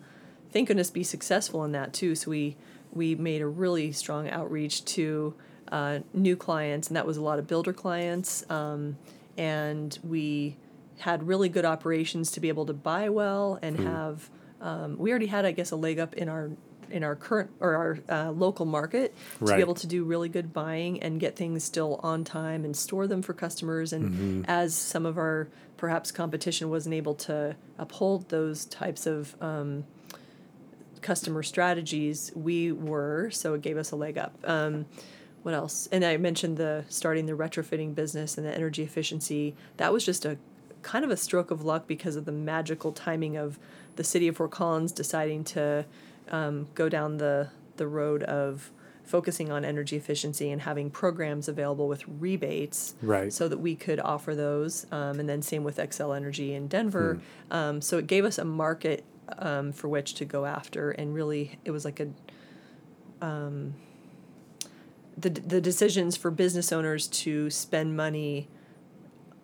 [0.51, 2.15] thank goodness, be successful in that too.
[2.15, 2.55] So we
[2.93, 5.33] we made a really strong outreach to
[5.71, 8.43] uh, new clients, and that was a lot of builder clients.
[8.49, 8.97] Um,
[9.37, 10.57] and we
[10.99, 14.29] had really good operations to be able to buy well and have.
[14.59, 16.51] Um, we already had, I guess, a leg up in our
[16.91, 19.55] in our current or our uh, local market to Right.
[19.55, 23.07] be able to do really good buying and get things still on time and store
[23.07, 23.93] them for customers.
[23.93, 24.41] And Mm-hmm.
[24.47, 29.85] as some of our perhaps competition wasn't able to uphold those types of um,
[31.01, 33.29] customer strategies, we were.
[33.31, 34.37] So it gave us a leg up.
[34.43, 34.85] Um,
[35.43, 35.87] what else?
[35.91, 39.55] And I mentioned the starting the retrofitting business and the energy efficiency.
[39.77, 40.37] That was just a
[40.83, 43.59] kind of a stroke of luck because of the magical timing of
[43.95, 45.85] the city of Fort Collins deciding to
[46.29, 48.71] um, go down the the road of
[49.03, 53.33] focusing on energy efficiency and having programs available with rebates Right.
[53.33, 57.19] so that we could offer those um, and then same with Xcel Energy in denver
[57.49, 57.53] Hmm.
[57.53, 59.03] um, so it gave us a market
[59.39, 62.07] um, for which to go after and really it was like a
[63.25, 63.73] um,
[65.21, 68.47] the, the decisions for business owners to spend money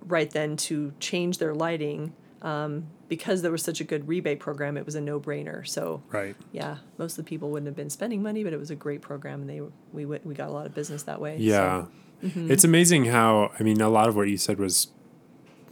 [0.06, 4.78] right then to change their lighting um, because there was such a good rebate program
[4.78, 6.36] it was a no-brainer so Right.
[6.52, 9.02] yeah most of the people wouldn't have been spending money but it was a great
[9.02, 9.62] program and they
[9.92, 11.86] we went, we got a lot of business that way Yeah.
[12.22, 12.52] so, mm-hmm.
[12.52, 14.88] It's amazing how, I mean, a lot of what you said was,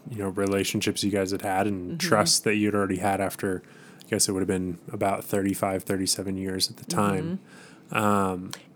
[0.10, 1.98] you know, relationships you guys had had and Mm-hmm.
[1.98, 3.64] trust that you'd already had after,
[4.06, 7.40] I guess it would have been about 35, 37 years at the time.
[7.92, 7.98] Mm-hmm.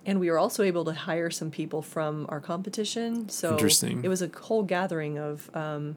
[0.10, 4.04] And we were also able to hire some people from our competition so Interesting.
[4.04, 5.95] it was a whole gathering of um,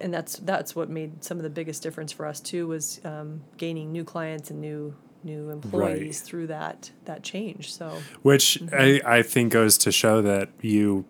[0.00, 3.42] and that's that's what made some of the biggest difference for us too was um,
[3.56, 9.06] gaining new clients and new new employees through that that change so Which Mm-hmm.
[9.06, 11.04] I, I think goes to show that you,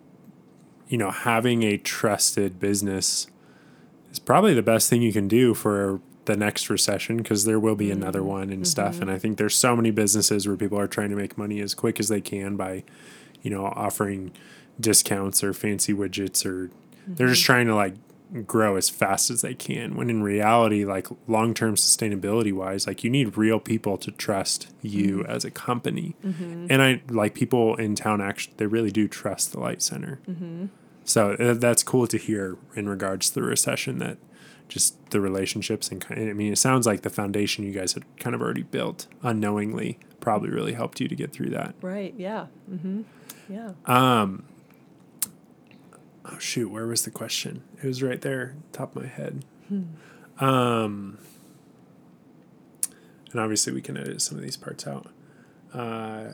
[0.87, 3.27] you know, having a trusted business
[4.11, 7.75] is probably the best thing you can do for the next recession because there will
[7.75, 8.01] be Mm-hmm.
[8.01, 9.01] another one and stuff.
[9.01, 11.73] And I think there's so many businesses where people are trying to make money as
[11.75, 12.83] quick as they can by,
[13.41, 14.31] you know, offering
[14.79, 16.69] discounts or fancy widgets or
[17.07, 17.33] they're Mm-hmm.
[17.33, 17.95] just trying to like
[18.47, 23.09] grow as fast as they can when in reality like long-term sustainability wise like you
[23.09, 25.29] need real people to trust you Mm-hmm.
[25.31, 29.59] as a company and i like people in town actually they really do trust the
[29.59, 30.65] light center Mm-hmm.
[31.03, 34.17] so uh, that's cool to hear in regards to the recession that
[34.69, 38.35] just the relationships and i mean it sounds like the foundation you guys had kind
[38.35, 41.75] of already built unknowingly probably really helped you to get through that.
[41.81, 43.01] Right yeah mm-hmm.
[43.49, 43.73] yeah.
[46.25, 47.61] Oh shoot where was the question?
[47.83, 49.43] It was right there top of my head.
[50.39, 51.17] Um
[53.31, 55.07] and obviously we can edit some of these parts out.
[55.73, 56.33] Uh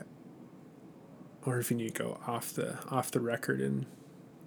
[1.44, 3.86] or if you need to go off the off the record and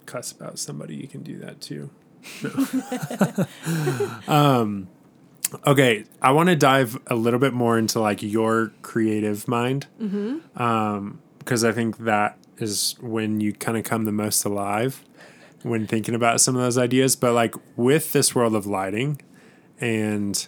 [0.06, 1.90] cuss about somebody you can do that too.
[4.28, 4.88] um
[5.66, 9.86] okay i want to dive a little bit more into like your creative mind
[10.56, 15.04] um because i think that is when you kind of come the most alive
[15.64, 17.16] when thinking about some of those ideas.
[17.16, 19.20] But like with this world of lighting
[19.80, 20.46] and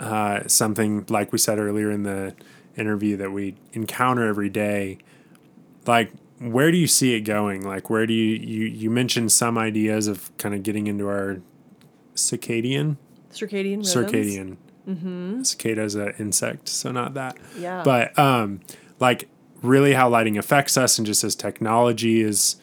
[0.00, 2.34] uh, something like we said earlier in the
[2.76, 4.98] interview that we encounter every day,
[5.86, 7.62] like where do you see it going?
[7.62, 11.40] Like where do you you you mentioned some ideas of kind of getting into our
[12.14, 12.96] circadian
[13.32, 13.94] circadian rhythms.
[13.94, 14.56] circadian.
[14.88, 15.42] Mm-hmm.
[15.42, 17.36] Cicada is an insect, so not that.
[17.58, 17.82] Yeah.
[17.84, 18.60] But um,
[19.00, 19.28] like
[19.62, 22.56] really how lighting affects us, and just as technology is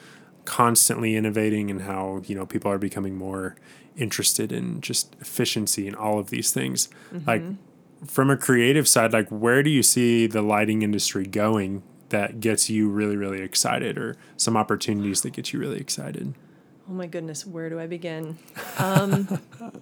[0.45, 3.55] constantly innovating, and how you know people are becoming more
[3.97, 6.89] interested in just efficiency and all of these things.
[7.27, 7.43] Like
[8.07, 11.83] from a creative side, like where do you see the lighting industry going?
[12.13, 16.35] That gets you really, really excited, or some opportunities that get you really excited.
[16.87, 18.37] Oh my goodness, where do I begin?
[18.77, 19.39] Um,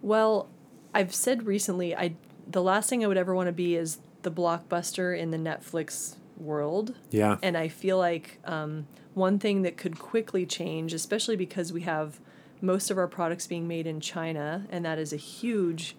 [0.00, 0.48] well,
[0.94, 2.14] I've said recently, I
[2.50, 6.14] the last thing I would ever want to be is the blockbuster in the Netflix
[6.38, 11.70] world, Yeah, and I feel like um, one thing that could quickly change, especially because
[11.70, 12.18] we have
[12.62, 15.96] most of our products being made in China, and that is a huge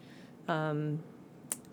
[0.47, 1.03] um,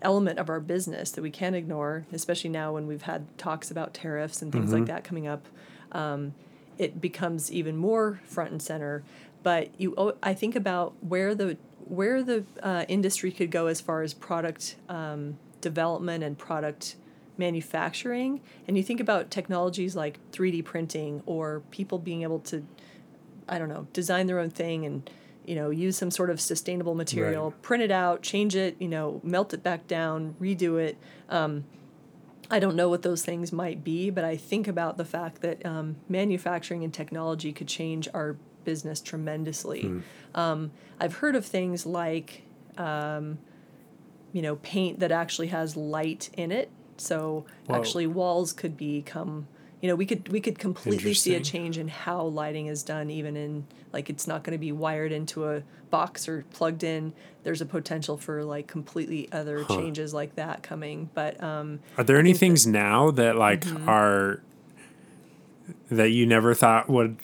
[0.05, 3.95] element of our business that we can't ignore, especially now when we've had talks about
[3.95, 5.49] tariffs and things like that coming up.
[5.93, 6.35] Um,
[6.79, 9.03] it becomes even more front and center.
[9.43, 14.03] But you, I think about where the where the uh, industry could go as far
[14.03, 16.97] as product um, development and product
[17.37, 22.65] manufacturing, and you think about technologies like 3D printing or people being able to,
[23.49, 25.11] I don't know, design their own thing and
[25.47, 27.63] you know use some sort of sustainable material, Right.
[27.63, 30.97] print it out, change it, you know, melt it back down, redo it.
[31.29, 31.65] Um,
[32.51, 35.65] I don't know what those things might be, but I think about the fact that
[35.65, 39.91] um, manufacturing and technology could change our business tremendously.
[40.35, 42.43] Um, I've heard of things like,
[42.77, 43.39] um,
[44.33, 46.71] you know, paint that actually has light in it.
[46.99, 47.77] So Whoa.
[47.77, 49.49] actually, walls could become,
[49.85, 53.11] you know we could we could completely see a change in how lighting is done
[53.11, 57.13] even in like it's not going to be wired into a box or plugged in
[57.43, 62.19] there's a potential for like completely other changes like that coming but um Are there
[62.19, 63.87] any things now that like Mm-hmm.
[63.87, 64.41] are
[65.91, 67.19] that you never thought would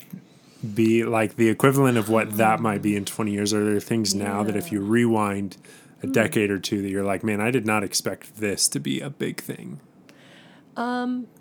[0.75, 3.53] be like the equivalent of what that might be in 20 years?
[3.55, 5.57] Are there things now that if you rewind
[6.03, 8.99] a decade or two that you're like, man, I did not expect this to be
[8.99, 9.79] a big thing?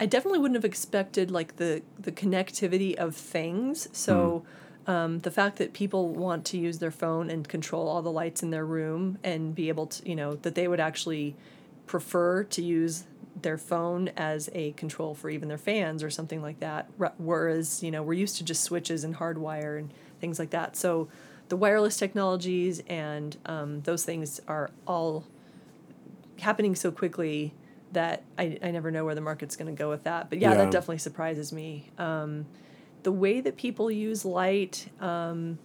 [0.01, 3.89] I definitely wouldn't have expected like the the connectivity of things.
[3.93, 4.45] So
[4.87, 8.43] um, the fact that people want to use their phone and control all the lights
[8.43, 11.37] in their room and be able to, you know, that they would actually
[11.87, 13.05] prefer to use
[13.41, 16.89] their phone as a control for even their fans or something like that.
[17.19, 20.77] Whereas, you know, we're used to just switches and hardwire and things like that.
[20.77, 21.09] So
[21.49, 25.25] the wireless technologies and um, those things are all
[26.41, 27.53] happening so quickly
[27.93, 30.31] that I, I never know where the market's going to go with that.
[30.31, 30.57] But yeah, Yeah.
[30.59, 31.91] that definitely surprises me.
[31.99, 32.47] Um,
[33.03, 35.59] the way that people use light, um,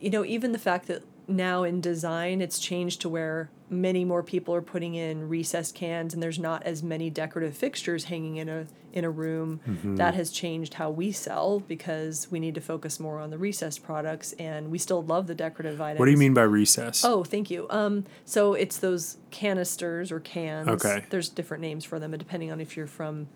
[0.00, 4.22] you know, even the fact that now in design it's changed to where many more
[4.22, 8.48] people are putting in recessed cans and there's not as many decorative fixtures hanging in
[8.48, 9.60] a in a room
[9.96, 13.82] that has changed how we sell because we need to focus more on the recessed
[13.82, 17.04] products and we still love the decorative items What do you mean by recess?
[17.04, 17.66] Oh, thank you.
[17.68, 20.68] Um, so it's those canisters or cans.
[20.68, 21.04] Okay.
[21.10, 23.28] There's different names for them, depending on if you're from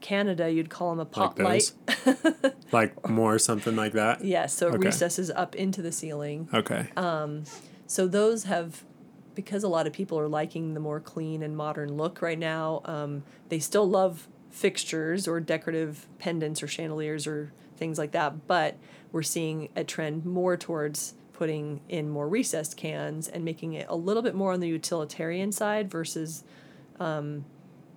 [0.00, 1.72] Canada, you'd call them a pop those?
[1.88, 2.54] light.
[2.72, 4.22] like more something like that?
[4.24, 4.84] Yes, so it Okay.
[4.86, 6.48] recesses up into the ceiling.
[6.54, 6.88] Okay.
[6.96, 7.42] Um,
[7.88, 8.84] So those have,
[9.38, 12.80] because a lot of people are liking the more clean and modern look right now.
[12.86, 18.76] Um, they still love fixtures or decorative pendants or chandeliers or things like that, but
[19.12, 23.94] we're seeing a trend more towards putting in more recessed cans and making it a
[23.94, 26.42] little bit more on the utilitarian side versus,
[26.98, 27.44] um,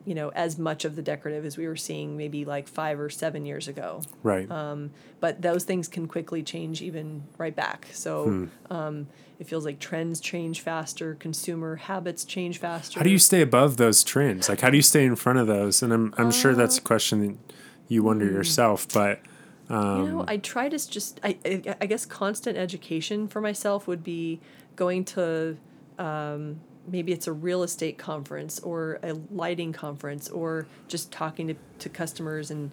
[0.05, 3.09] you know, as much of the decorative as we were seeing maybe like five or
[3.09, 4.49] seven years ago right.
[4.51, 7.87] um, but those things can quickly change even right back.
[7.93, 8.45] So Hmm.
[8.69, 9.07] um,
[9.41, 12.99] it feels like trends change faster, consumer habits change faster.
[12.99, 14.47] How do you stay above those trends?
[14.47, 15.81] Like, how do you stay in front of those?
[15.81, 17.55] And I'm, I'm sure Uh, that's a question that
[17.87, 18.35] you wonder hmm.
[18.35, 19.19] yourself, but
[19.67, 23.87] you um, know, I try to just I, I I guess constant education for myself
[23.87, 24.39] would be
[24.75, 25.57] going to
[25.97, 31.55] um, maybe it's a real estate conference or a lighting conference or just talking to,
[31.79, 32.69] to customers and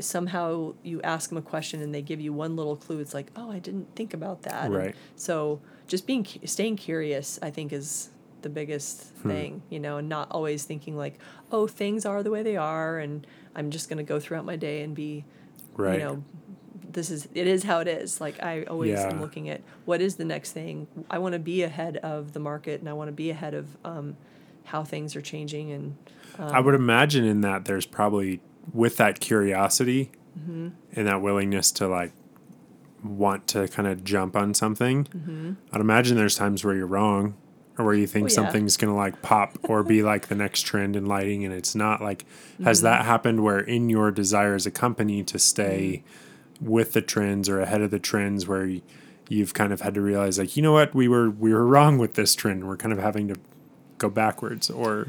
[0.00, 3.30] somehow you ask them a question and they give you one little clue it's like
[3.36, 4.94] oh i didn't think about that And Right.
[5.16, 8.10] so just being staying curious i think is
[8.42, 9.28] the biggest Hmm.
[9.30, 11.18] thing you know and not always thinking like
[11.50, 14.54] oh things are the way they are and i'm just going to go throughout my
[14.54, 15.24] day and be
[15.74, 15.98] right.
[15.98, 16.22] you know
[16.92, 20.14] this is it is how it is like i always am looking at what is
[20.16, 23.12] the next thing i want to be ahead of the market and i want to
[23.12, 24.16] be ahead of um,
[24.64, 25.96] how things are changing and
[26.38, 28.40] I would imagine in that there's probably
[28.72, 30.68] with that curiosity Mm-hmm.
[30.92, 32.12] and that willingness to like
[33.04, 35.04] want to kind of jump on something.
[35.04, 35.52] Mm-hmm.
[35.72, 37.36] I'd imagine there's times where you're wrong
[37.78, 38.34] or where you think Oh, yeah.
[38.34, 42.00] something's gonna like pop or be like the next trend in lighting and it's not.
[42.02, 42.64] Like, Mm-hmm.
[42.64, 46.68] has that happened where in your desire as a company to stay Mm-hmm.
[46.70, 48.82] with the trends or ahead of the trends where y-
[49.28, 51.98] you've kind of had to realize like, you know what, we were we were wrong
[51.98, 52.66] with this trend.
[52.66, 53.36] We're kind of having to
[53.98, 55.08] go backwards or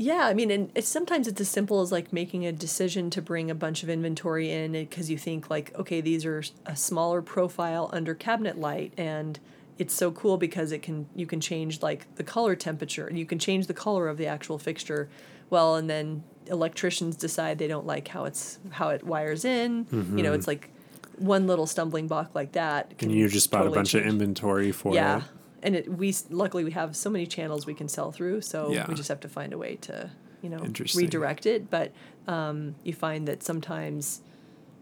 [0.00, 3.20] Yeah, I mean, and it's sometimes it's as simple as like making a decision to
[3.20, 7.20] bring a bunch of inventory in because you think like, okay, these are a smaller
[7.20, 9.38] profile under cabinet light, and
[9.76, 13.26] it's so cool because it can you can change like the color temperature and you
[13.26, 15.10] can change the color of the actual fixture.
[15.50, 19.86] Well, and then electricians decide they don't like how it's how it wires in.
[19.90, 20.34] You know, mm-hmm.
[20.34, 20.70] it's like
[21.18, 22.94] one little stumbling block like that.
[23.00, 25.24] and you just bought totally a bunch change- of inventory for yeah it.
[25.62, 28.86] And it we luckily we have so many channels we can sell through so Yeah.
[28.88, 30.10] we just have to find a way to
[30.42, 30.58] you know
[30.96, 31.92] redirect it but
[32.26, 34.22] um, you find that sometimes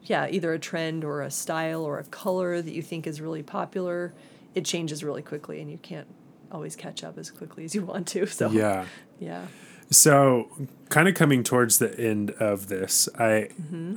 [0.05, 3.43] yeah either a trend or a style or a color that you think is really
[3.43, 4.13] popular
[4.55, 6.07] it changes really quickly and you can't
[6.53, 8.87] always catch up as quickly as you want to so Yeah.
[9.19, 9.47] yeah
[9.91, 10.51] So,
[10.91, 13.49] kind of coming towards the end of this, I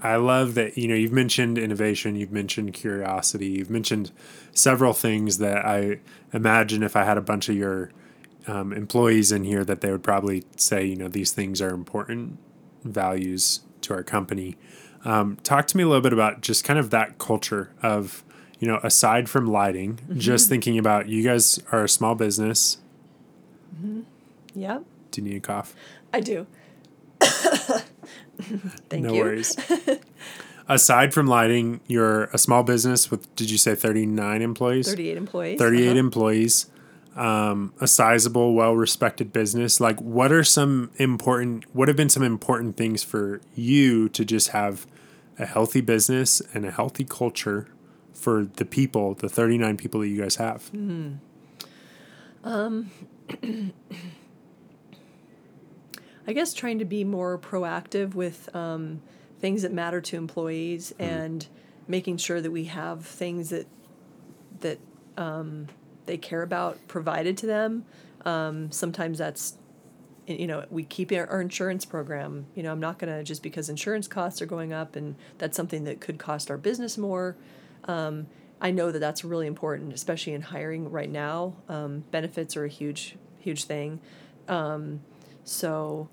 [0.01, 4.11] I love that you know you've mentioned innovation, you've mentioned curiosity, you've mentioned
[4.53, 5.99] several things that I
[6.33, 7.91] imagine if I had a bunch of your
[8.47, 12.37] um, employees in here that they would probably say you know these things are important
[12.83, 14.55] values to our company.
[15.03, 18.23] Um, talk to me a little bit about just kind of that culture of
[18.59, 22.77] you know aside from lighting, just thinking about you guys are a small business.
[24.53, 24.79] yeah
[25.11, 25.75] Do you need a cough?
[26.13, 26.47] i do
[28.89, 29.55] thank no you No worries.
[30.67, 34.87] Aside from lighting, you're a small business with, did you say 39 employees?
[34.87, 35.99] 38 employees 38 uh-huh.
[35.99, 36.67] employees,
[37.15, 39.81] um, a sizable, well respected business.
[39.81, 44.49] Like, what are some important, what have been some important things for you to just
[44.49, 44.87] have
[45.37, 47.67] a healthy business and a healthy culture
[48.13, 50.71] for the people, the 39 people that you guys have?
[50.71, 51.15] Mm-hmm.
[52.43, 52.91] Um,
[56.27, 59.01] I guess trying to be more proactive with um,
[59.39, 61.05] things that matter to employees mm.
[61.05, 61.47] and
[61.87, 63.67] making sure that we have things that
[64.61, 64.79] that
[65.17, 65.67] um,
[66.05, 67.85] they care about provided to them.
[68.25, 69.57] Um, sometimes that's
[70.27, 72.45] you know we keep our, our insurance program.
[72.55, 75.57] You know I'm not going to just because insurance costs are going up and that's
[75.57, 77.35] something that could cost our business more.
[77.85, 78.27] Um,
[78.63, 81.55] I know that that's really important, especially in hiring right now.
[81.67, 83.99] Um, benefits are a huge huge thing.
[84.47, 85.01] Um,
[85.43, 86.09] so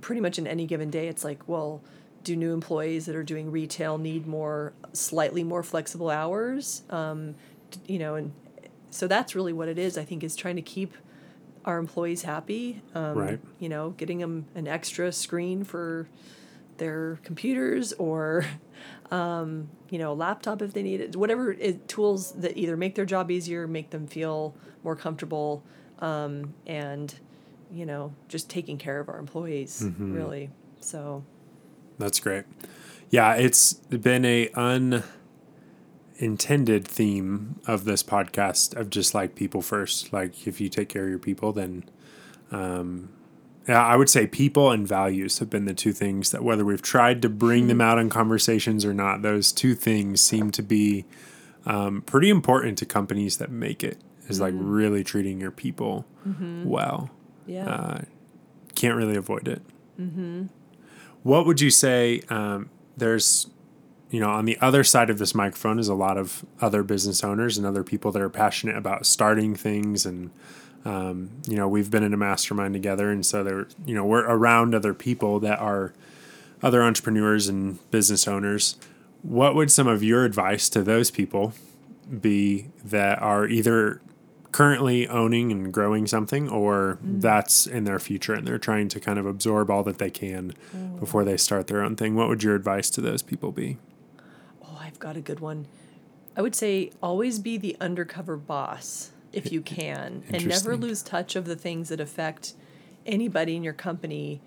[0.00, 1.82] pretty much in any given day, it's like well
[2.24, 6.82] do new employees that are doing retail need more slightly more flexible hours?
[6.88, 7.34] Um,
[7.86, 8.32] you know and
[8.90, 10.94] so that's really what it is i think is trying to keep
[11.64, 13.40] our employees happy um, right.
[13.58, 16.08] you know getting them an extra screen for
[16.78, 18.44] their computers or
[19.10, 22.94] um, you know a laptop if they need it whatever it, tools that either make
[22.94, 25.62] their job easier make them feel more comfortable
[26.00, 27.14] um, and
[27.72, 30.14] you know just taking care of our employees mm-hmm.
[30.14, 30.50] really
[30.80, 31.24] so
[31.98, 32.44] that's great.
[33.10, 34.48] Yeah, it's been a
[36.18, 40.12] unintended theme of this podcast of just like people first.
[40.12, 41.84] Like if you take care of your people, then
[42.50, 43.10] um,
[43.68, 46.82] yeah, I would say people and values have been the two things that whether we've
[46.82, 51.04] tried to bring them out in conversations or not, those two things seem to be
[51.66, 53.98] um, pretty important to companies that make it.
[54.28, 54.56] Is mm-hmm.
[54.56, 56.64] like really treating your people mm-hmm.
[56.64, 57.10] well.
[57.46, 58.00] Yeah, uh,
[58.74, 59.62] can't really avoid it.
[60.00, 60.46] Mm-hmm.
[61.22, 62.22] What would you say?
[62.28, 63.48] Um, there's,
[64.10, 67.22] you know, on the other side of this microphone is a lot of other business
[67.22, 70.30] owners and other people that are passionate about starting things and.
[70.84, 74.26] Um, you know, we've been in a mastermind together, and so there, you know, we're
[74.26, 75.92] around other people that are
[76.60, 78.74] other entrepreneurs and business owners.
[79.22, 81.52] What would some of your advice to those people
[82.20, 84.00] be that are either
[84.52, 87.20] currently owning and growing something or mm.
[87.20, 90.52] that's in their future and they're trying to kind of absorb all that they can
[90.76, 91.00] mm.
[91.00, 92.14] before they start their own thing.
[92.14, 93.78] What would your advice to those people be?
[94.62, 95.66] Oh i've got a good one.
[96.36, 101.36] I would say always be the undercover boss if you can and never lose touch
[101.36, 102.54] of the things that affect
[103.06, 104.40] anybody in your company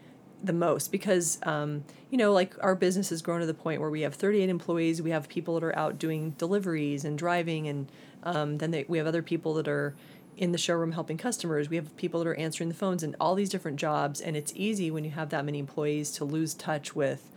[0.44, 3.90] the most because um, you know like our business has grown to the point where
[3.90, 5.02] we have 38 employees.
[5.02, 7.90] We have people that are out doing deliveries and driving and
[8.26, 9.96] um, then they, we have other people that are
[10.38, 11.70] in the showroom helping customers.
[11.70, 14.20] We have people that are answering the phones and all these different jobs.
[14.20, 17.30] And it's easy when you have that many employees to lose touch with,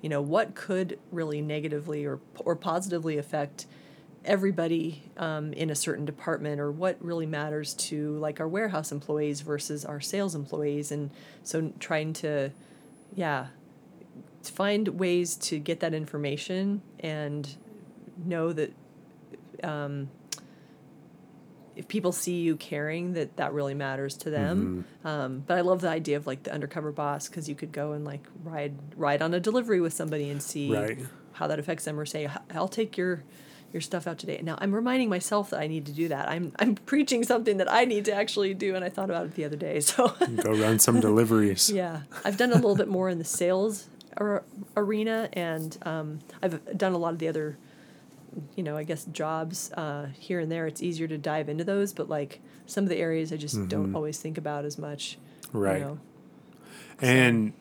[0.00, 3.66] you know, what could really negatively or or positively affect
[4.24, 9.40] everybody um, in a certain department or what really matters to like our warehouse employees
[9.40, 11.10] versus our sales employees and
[11.44, 12.50] so trying to
[13.14, 13.46] yeah
[14.42, 17.56] find ways to get that information and
[18.24, 18.72] know that
[19.62, 20.08] um,
[21.76, 24.84] if people see you caring that that really matters to them.
[25.02, 25.08] Mm-hmm.
[25.08, 27.92] um, but i love the idea of like the undercover boss because you could go
[27.92, 30.98] and like ride ride on a delivery with somebody and see right.
[31.32, 33.22] how that affects them or say i'll take your
[33.72, 34.40] your stuff out today.
[34.42, 36.28] Now i'm reminding myself that i need to do that.
[36.28, 39.34] I'm i'm preaching something that i need to actually do and i thought about it
[39.34, 40.08] the other day so
[40.42, 41.70] go run some deliveries.
[41.76, 42.02] Yeah.
[42.24, 43.88] I've done a little bit more in the sales
[44.76, 47.58] arena and um, i've done a lot of the other
[48.54, 51.92] you know, I guess jobs uh, here and there, it's easier to dive into those.
[51.92, 53.68] But like some of the areas, I just mm-hmm.
[53.68, 55.18] don't always think about as much.
[55.52, 55.78] Right.
[55.78, 55.98] You know?
[57.00, 57.52] And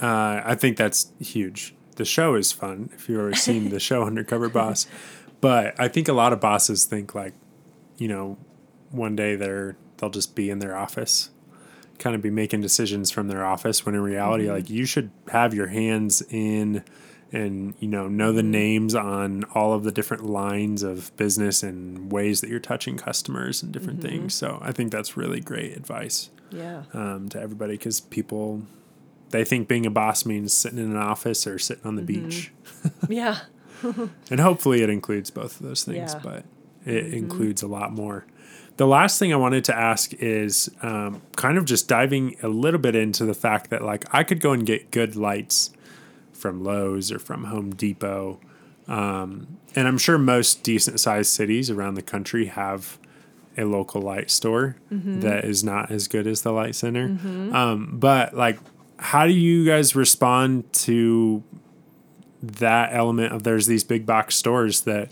[0.00, 1.74] uh, I think that's huge.
[1.96, 4.86] The show is fun if you've ever seen the show Undercover Boss.
[5.40, 7.34] But I think a lot of bosses think like,
[7.96, 8.36] you know,
[8.90, 11.30] one day they're they'll just be in their office,
[11.98, 13.86] kind of be making decisions from their office.
[13.86, 14.54] When in reality, mm-hmm.
[14.54, 16.84] like you should have your hands in
[17.36, 22.10] and you know know the names on all of the different lines of business and
[22.10, 24.08] ways that you're touching customers and different mm-hmm.
[24.08, 28.62] things so i think that's really great advice yeah um, to everybody because people
[29.30, 32.24] they think being a boss means sitting in an office or sitting on the mm-hmm.
[32.28, 32.52] beach
[33.08, 33.40] yeah
[34.30, 36.20] and hopefully it includes both of those things yeah.
[36.22, 36.44] but
[36.86, 37.14] it mm-hmm.
[37.14, 38.24] includes a lot more
[38.78, 42.78] the last thing I wanted to ask is um, kind of just diving a little
[42.78, 45.70] bit into the fact that like I could go and get good lights
[46.36, 48.38] from Lowe's or from Home Depot.
[48.88, 52.98] Um, and I'm sure most decent sized cities around the country have
[53.58, 55.20] a local light store mm-hmm.
[55.20, 57.08] that is not as good as the light center.
[57.08, 57.54] Mm-hmm.
[57.54, 58.58] Um, but like,
[58.98, 61.42] how do you guys respond to
[62.42, 65.10] that element of there's these big box stores that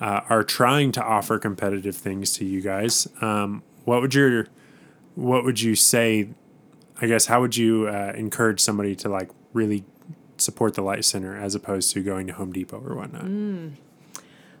[0.00, 3.08] uh, are trying to offer competitive things to you guys?
[3.20, 4.48] Um, what would your
[5.14, 6.28] what would you say?
[7.00, 9.84] I guess how would you uh, encourage somebody to like really
[10.40, 13.24] support the Light Center as opposed to going to Home Depot or whatnot?
[13.24, 13.72] Mm.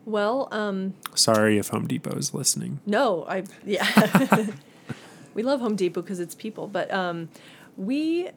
[0.04, 2.80] Well, um, sorry if Home Depot is listening.
[2.86, 4.46] No, I yeah.
[5.34, 7.28] we love Home Depot because it's people, but um,
[7.76, 8.30] we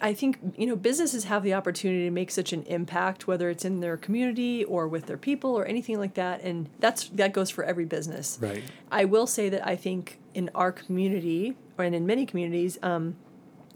[0.00, 3.64] I think you know businesses have the opportunity to make such an impact, whether it's
[3.64, 7.50] in their community or with their people or anything like that, and that's that goes
[7.50, 8.38] for every business.
[8.40, 8.62] Right.
[8.90, 13.16] I will say that I think in our community and in many communities, um,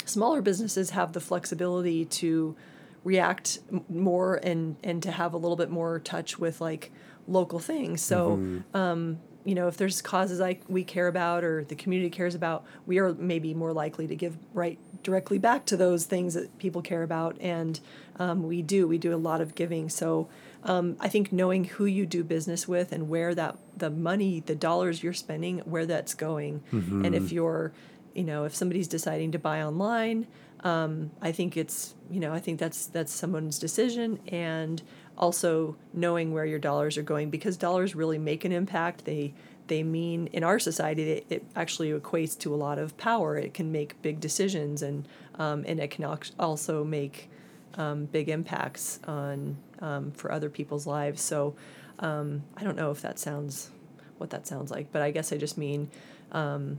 [0.04, 2.56] smaller businesses have the flexibility to
[3.04, 6.92] react more and and to have a little bit more touch with like
[7.26, 8.02] local things.
[8.02, 8.36] So.
[8.36, 8.76] Mm-hmm.
[8.76, 12.64] Um, you know, if there's causes like we care about or the community cares about,
[12.86, 16.80] we are maybe more likely to give right directly back to those things that people
[16.80, 17.80] care about, and
[18.18, 18.86] um, we do.
[18.86, 19.88] We do a lot of giving.
[19.88, 20.28] So
[20.64, 24.54] um, I think knowing who you do business with and where that the money, the
[24.54, 27.04] dollars you're spending, where that's going, mm-hmm.
[27.04, 27.72] and if you're,
[28.14, 30.26] you know, if somebody's deciding to buy online,
[30.64, 34.82] um, I think it's you know I think that's that's someone's decision and
[35.18, 39.04] also knowing where your dollars are going because dollars really make an impact.
[39.04, 39.34] They
[39.66, 43.36] they mean in our society it, it actually equates to a lot of power.
[43.36, 45.06] It can make big decisions and
[45.36, 46.04] um, and it can
[46.38, 47.28] also make
[47.74, 51.22] um, big impacts on um, for other people's lives.
[51.22, 51.54] So
[51.98, 53.70] um, I don't know if that sounds
[54.18, 55.90] what that sounds like, but I guess I just mean
[56.30, 56.78] um,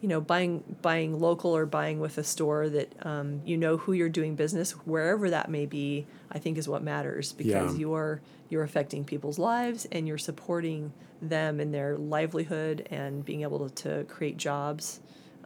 [0.00, 3.92] you know buying buying local or buying with a store that um, you know who
[3.92, 7.80] you're doing business wherever that may be i think is what matters because yeah.
[7.80, 13.68] you're you're affecting people's lives and you're supporting them in their livelihood and being able
[13.68, 15.00] to, to create jobs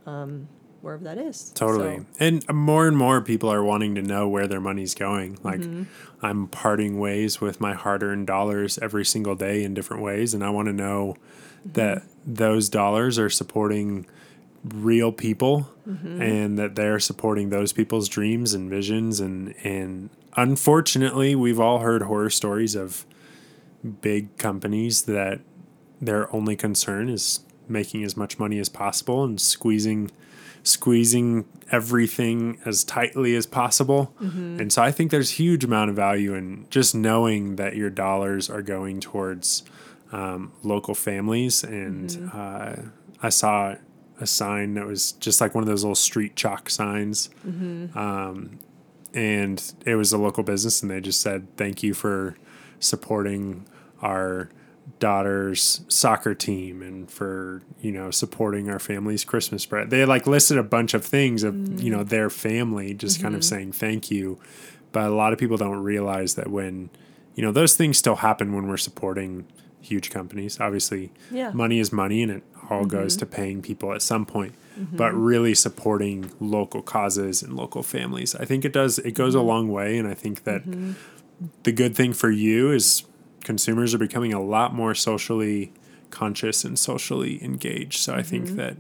[0.06, 0.48] um,
[0.82, 2.06] wherever that is totally so.
[2.20, 5.84] and more and more people are wanting to know where their money's going like mm-hmm.
[6.22, 10.50] i'm parting ways with my hard-earned dollars every single day in different ways and i
[10.50, 11.72] want to know mm-hmm.
[11.72, 14.04] that those dollars are supporting
[14.64, 16.22] real people mm-hmm.
[16.22, 22.02] and that they're supporting those people's dreams and visions and and unfortunately we've all heard
[22.02, 23.04] horror stories of
[24.00, 25.40] big companies that
[26.00, 30.10] their only concern is making as much money as possible and squeezing
[30.64, 34.14] squeezing everything as tightly as possible.
[34.20, 34.60] Mm-hmm.
[34.60, 38.48] And so I think there's huge amount of value in just knowing that your dollars
[38.48, 39.64] are going towards
[40.12, 41.64] um, local families.
[41.64, 42.38] And mm-hmm.
[42.38, 42.90] uh,
[43.22, 43.74] I saw
[44.22, 47.28] a sign that was just like one of those little street chalk signs.
[47.46, 47.96] Mm-hmm.
[47.98, 48.58] Um,
[49.12, 52.36] and it was a local business, and they just said, Thank you for
[52.80, 53.66] supporting
[54.00, 54.48] our
[54.98, 60.58] daughter's soccer team and for you know supporting our family's christmas spread they like listed
[60.58, 61.78] a bunch of things of mm-hmm.
[61.78, 63.24] you know their family just mm-hmm.
[63.24, 63.54] kind of mm-hmm.
[63.54, 64.40] saying thank you
[64.90, 66.90] but a lot of people don't realize that when
[67.34, 69.46] you know those things still happen when we're supporting
[69.82, 71.50] huge companies obviously yeah.
[71.50, 72.88] money is money and it all mm-hmm.
[72.88, 74.96] goes to paying people at some point, mm-hmm.
[74.96, 78.34] but really supporting local causes and local families.
[78.34, 79.48] I think it does, it goes a mm-hmm.
[79.48, 79.98] long way.
[79.98, 80.92] And I think that mm-hmm.
[81.64, 83.04] the good thing for you is
[83.44, 85.72] consumers are becoming a lot more socially
[86.10, 87.98] conscious and socially engaged.
[88.00, 88.56] So I think mm-hmm.
[88.56, 88.76] that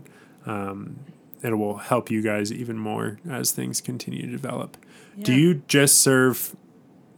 [0.46, 1.00] um,
[1.42, 4.76] it will help you guys even more as things continue to develop.
[5.16, 5.24] Yeah.
[5.24, 6.56] Do you just serve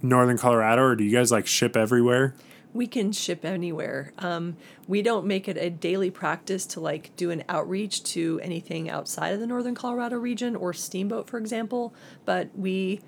[0.02, 2.34] Northern Colorado or do you guys like ship everywhere?
[2.74, 4.12] We can ship anywhere.
[4.18, 4.56] Um,
[4.86, 9.32] we don't make it a daily practice to like do an outreach to anything outside
[9.32, 11.94] of the northern Colorado region or Steamboat, for example.
[12.24, 13.00] But we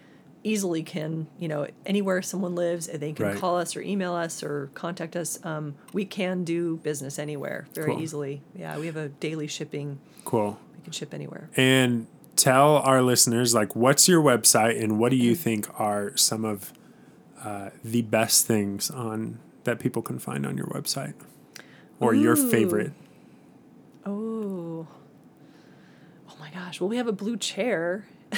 [0.45, 3.37] easily can, you know, anywhere someone lives, they can right.
[3.37, 5.45] call us or email us or contact us.
[5.45, 8.01] Um, we can do business anywhere very cool.
[8.01, 8.43] easily.
[8.55, 9.99] Yeah, we have a daily shipping.
[10.25, 10.61] Cool.
[10.77, 11.51] We can ship anywhere.
[11.57, 12.07] And
[12.37, 16.73] tell our listeners, like, what's your website and what do you think are some of
[17.43, 21.15] uh, the best things on that people can find on your website
[22.01, 22.21] or Ooh.
[22.21, 22.93] your favorite?
[24.05, 24.89] Oh.
[26.29, 26.81] Oh my gosh.
[26.81, 28.09] Well, we have a blue chair.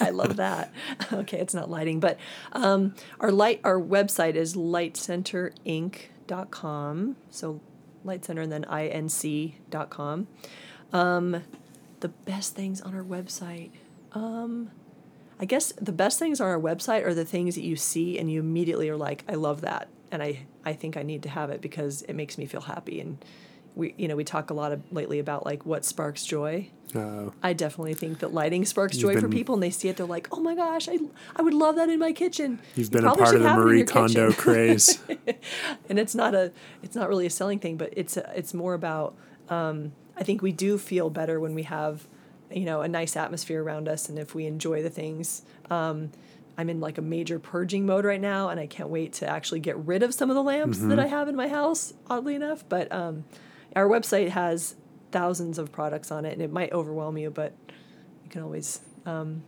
[0.00, 0.72] I love that.
[1.12, 2.18] Okay, it's not lighting, but
[2.52, 7.16] um, our light our website is lightcenterinc.com.
[7.30, 7.60] So
[8.02, 10.26] light center and then inc.com.
[10.92, 11.42] Um,
[12.00, 13.70] the best things on our website.
[14.12, 14.70] Um,
[15.38, 18.28] I guess the best things on our website are the things that you see and
[18.30, 21.50] you immediately are like, I love that and I, I think I need to have
[21.50, 23.00] it because it makes me feel happy.
[23.00, 23.24] And
[23.74, 26.68] we, you know, we talk a lot of lately about like what sparks joy.
[26.94, 29.96] Uh, I definitely think that lighting sparks joy been, for people, and they see it,
[29.96, 30.98] they're like, "Oh my gosh, I,
[31.36, 33.84] I would love that in my kitchen." You've been you a part of the Marie
[33.84, 34.98] Kondo craze,
[35.88, 36.52] and it's not a,
[36.82, 39.16] it's not really a selling thing, but it's a, it's more about.
[39.48, 42.06] Um, I think we do feel better when we have,
[42.50, 45.42] you know, a nice atmosphere around us, and if we enjoy the things.
[45.70, 46.10] Um,
[46.60, 49.60] I'm in like a major purging mode right now, and I can't wait to actually
[49.60, 50.90] get rid of some of the lamps mm-hmm.
[50.90, 51.94] that I have in my house.
[52.08, 53.24] Oddly enough, but um,
[53.74, 54.74] our website has
[55.10, 57.54] thousands of products on it, and it might overwhelm you, but
[58.24, 59.42] you can always um,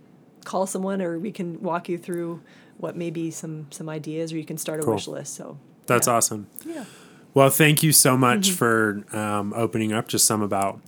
[0.47, 2.41] call someone or we can walk you through
[2.79, 4.95] what maybe some some ideas or you can start a Cool.
[4.95, 5.35] wish list.
[5.35, 6.15] So That's yeah.
[6.15, 6.47] awesome.
[6.65, 6.85] Yeah.
[7.35, 10.81] Well, thank you so much for um, opening up just some about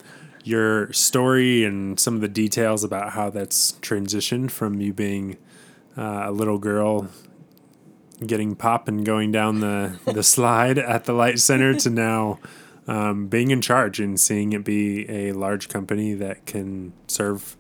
[0.43, 5.37] your story and some of the details about how that's transitioned from you being
[5.97, 7.09] uh, a little girl
[8.24, 12.38] getting pop and going down the, the slide at the light center to now
[12.86, 17.57] um, being in charge and seeing it be a large company that can serve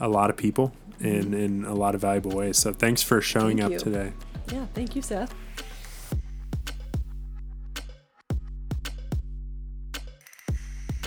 [0.00, 2.58] a lot of people in, in a lot of valuable ways.
[2.58, 3.78] So thanks for showing Thank up you.
[3.78, 4.12] today.
[4.52, 4.66] Yeah.
[4.74, 5.34] Thank you, Seth.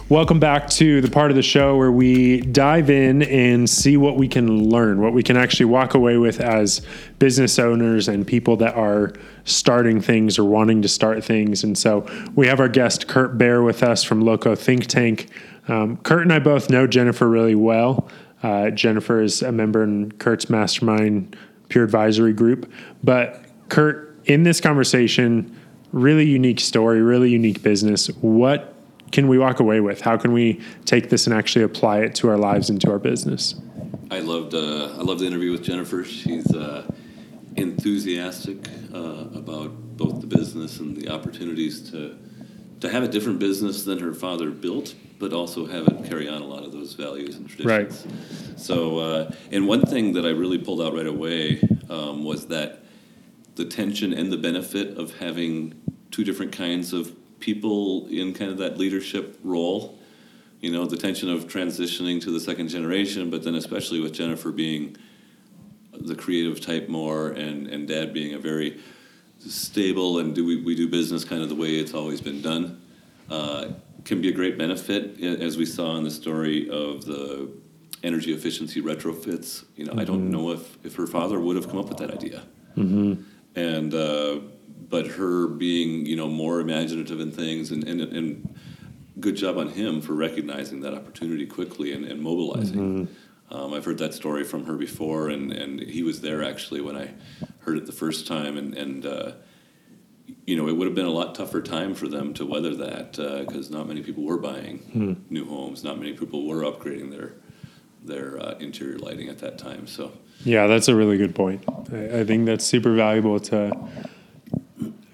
[0.08, 4.18] Welcome back to the part of the show where we dive in and see what
[4.18, 6.86] we can learn, what we can actually walk away with as
[7.18, 9.14] business owners and people that are
[9.46, 11.64] starting things or wanting to start things.
[11.64, 15.28] And so we have our guest, Kurt Bear, with us from Loco Think Tank.
[15.68, 18.08] Um, Kurt and I both know Jennifer really well.
[18.44, 21.36] Uh, Jennifer is a member in Kurt's mastermind
[21.70, 22.72] peer advisory group.
[23.04, 25.60] But Kurt, in this conversation,
[25.92, 28.06] really unique story, really unique business.
[28.22, 28.75] What
[29.12, 30.02] can we walk away with?
[30.02, 33.00] How can we take this and actually apply it to our lives and to our
[33.00, 33.56] business?
[34.12, 36.04] I loved uh, I loved the interview with Jennifer.
[36.04, 36.90] She's uh,
[37.56, 42.18] enthusiastic uh, about both the business and the opportunities to
[42.82, 46.42] to have a different business than her father built, but also have it carry on
[46.42, 48.06] a lot of those values and traditions.
[48.06, 48.60] Right.
[48.60, 52.84] So, uh, and one thing that I really pulled out right away um, was that
[53.56, 55.82] the tension and the benefit of having
[56.12, 57.16] two different kinds of
[57.46, 60.00] people in kind of that leadership role.
[60.62, 64.52] You know, the tension of transitioning to the second generation, but then especially with Jennifer
[64.52, 64.98] being
[65.94, 68.80] the creative type more and, and dad being a very
[69.40, 72.82] stable and do we, we do business kind of the way it's always been done
[73.30, 73.68] uh,
[74.04, 77.50] can be a great benefit as we saw in the story of the
[78.04, 79.66] energy efficiency retrofits.
[79.76, 82.12] You know i don't know if, if her father would have come up with that
[82.12, 82.44] idea.
[83.56, 84.40] And uh,
[84.90, 88.56] but her being you know more imaginative in things and, and, and
[89.20, 93.08] good job on him for recognizing that opportunity quickly and, and mobilizing
[93.50, 96.96] um, i've heard that story from her before and, and he was there actually when
[96.96, 97.10] i
[97.60, 99.32] heard it the first time and, and uh,
[100.46, 103.14] you know it would have been a lot tougher time for them to weather that
[103.48, 107.34] because not many people were buying new homes not many people were upgrading their
[108.04, 110.12] their uh, interior lighting at that time so
[110.44, 111.64] Yeah, that's a really good point.
[111.92, 113.72] I, I think that's super valuable to.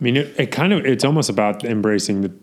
[0.02, 2.34] I mean, it, it kind of it's almost about embracing the,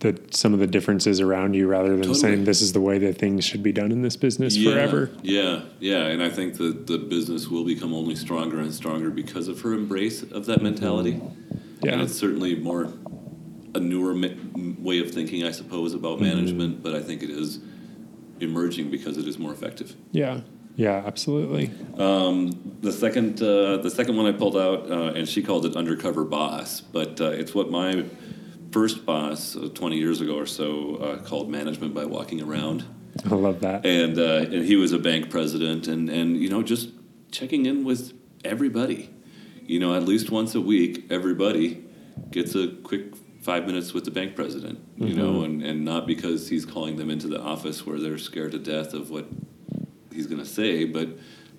[0.00, 2.18] the some of the differences around you rather than Totally.
[2.18, 5.10] saying this is the way that things should be done in this business forever.
[5.22, 9.46] Yeah, yeah, and I think that the business will become only stronger and stronger because
[9.48, 11.20] of her embrace of that mentality.
[11.82, 11.92] Yeah.
[11.94, 12.92] and it's certainly more
[13.74, 14.14] a newer
[14.78, 16.24] way of thinking, I suppose, about Mm-hmm.
[16.24, 16.82] management.
[16.82, 17.58] But I think it is
[18.40, 19.94] emerging because it is more effective.
[20.12, 20.40] Yeah,
[20.76, 21.70] yeah, absolutely.
[22.82, 26.24] The second, uh, the second one I pulled out, uh, and she called it undercover
[26.24, 28.04] boss, but uh, it's what my
[28.72, 32.84] first boss, uh, 20 years ago or so, uh, called management by walking around.
[33.30, 33.84] I love that.
[33.84, 36.88] and uh, and he was a bank president, and and you know just
[37.30, 39.10] checking in with everybody,
[39.64, 41.84] you know at least once a week, everybody
[42.30, 46.48] gets a quick five minutes with the bank president, you know, and and not because
[46.48, 49.26] he's calling them into the office where they're scared to death of what
[50.12, 51.08] he's going to say, but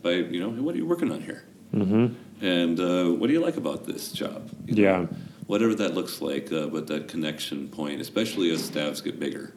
[0.01, 1.43] by you know, hey, what are you working on here?
[1.73, 2.45] Mm-hmm.
[2.45, 4.49] And uh, what do you like about this job?
[4.65, 5.17] You know, Yeah.
[5.47, 9.53] Whatever that looks like, uh, but that connection point, especially as staffs get bigger.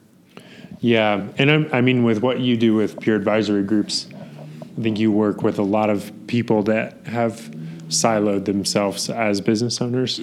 [0.80, 4.08] Yeah, and I'm, I mean, with what you do with peer advisory groups,
[4.76, 7.50] I think you work with a lot of people that have
[7.88, 10.20] siloed themselves as business owners,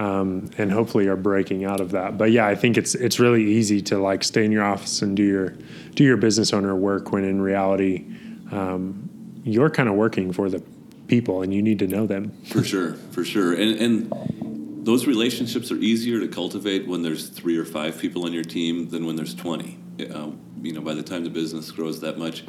[0.00, 2.16] um, and hopefully are breaking out of that.
[2.16, 5.14] But yeah, I think it's it's really easy to like stay in your office and
[5.14, 5.54] do your
[5.94, 8.06] do your business owner work when in reality,
[8.50, 9.10] um,
[9.44, 10.62] you're kind of working for the
[11.06, 12.32] people and you need to know them.
[12.46, 13.52] For sure, for sure.
[13.52, 18.32] And and those relationships are easier to cultivate when there's three or five people on
[18.32, 19.78] your team than when there's 20.
[20.00, 20.30] Uh,
[20.62, 22.44] you know, by the time the business grows that much,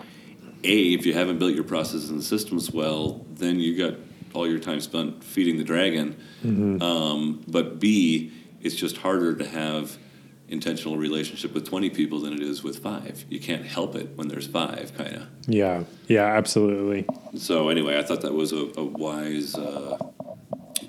[0.63, 3.99] A, if you haven't built your processes and systems well, then you got
[4.33, 6.15] all your time spent feeding the dragon.
[6.43, 9.97] Um, but B, it's just harder to have
[10.47, 13.23] intentional relationship with 20 people than it is with five.
[13.29, 15.27] You can't help it when there's five, kind of.
[15.47, 17.05] Yeah, yeah, absolutely.
[17.37, 19.97] So anyway, I thought that was a, a wise uh,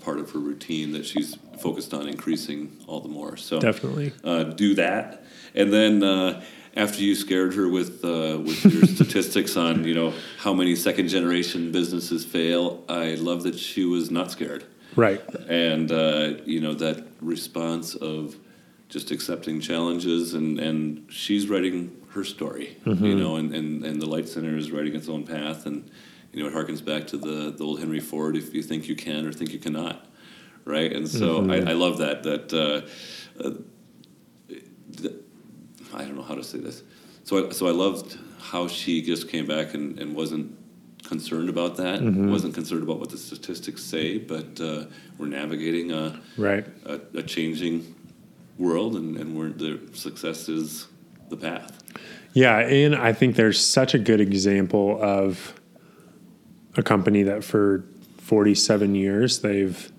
[0.01, 3.37] part of her routine that she's focused on increasing all the more.
[3.37, 4.13] So Definitely.
[4.25, 5.25] uh, do that,
[5.55, 6.43] and then uh,
[6.75, 11.09] after you scared her with uh, with your statistics on you know how many second
[11.09, 14.65] generation businesses fail, I love that she was not scared,
[14.97, 15.23] Right.
[15.49, 18.37] and uh, you know that response of
[18.89, 24.07] just accepting challenges and and she's writing her story, you know, and, and and the
[24.07, 25.91] Light Center is writing its own path and
[26.33, 28.97] you know, it harkens back to the, the old Henry Ford, if you think you
[28.97, 30.07] can or think you cannot,
[30.65, 30.93] right?
[30.93, 31.69] And so mm-hmm.
[31.69, 35.11] I, I, love that, that, uh, uh,
[35.95, 36.83] I don't know how to say this.
[37.25, 40.57] So I, so I loved how she just came back and, and wasn't
[41.05, 42.01] concerned about that.
[42.01, 42.31] Mm-hmm.
[42.31, 44.85] wasn't concerned about what the statistics say, but uh,
[45.19, 47.95] we're navigating a right a, a changing
[48.59, 50.89] world, and, and we're, the success is
[51.29, 51.83] the path.
[52.35, 55.55] Yeah, and I think there's such a good example of
[56.77, 57.85] a company that for
[58.19, 59.93] 47 years they've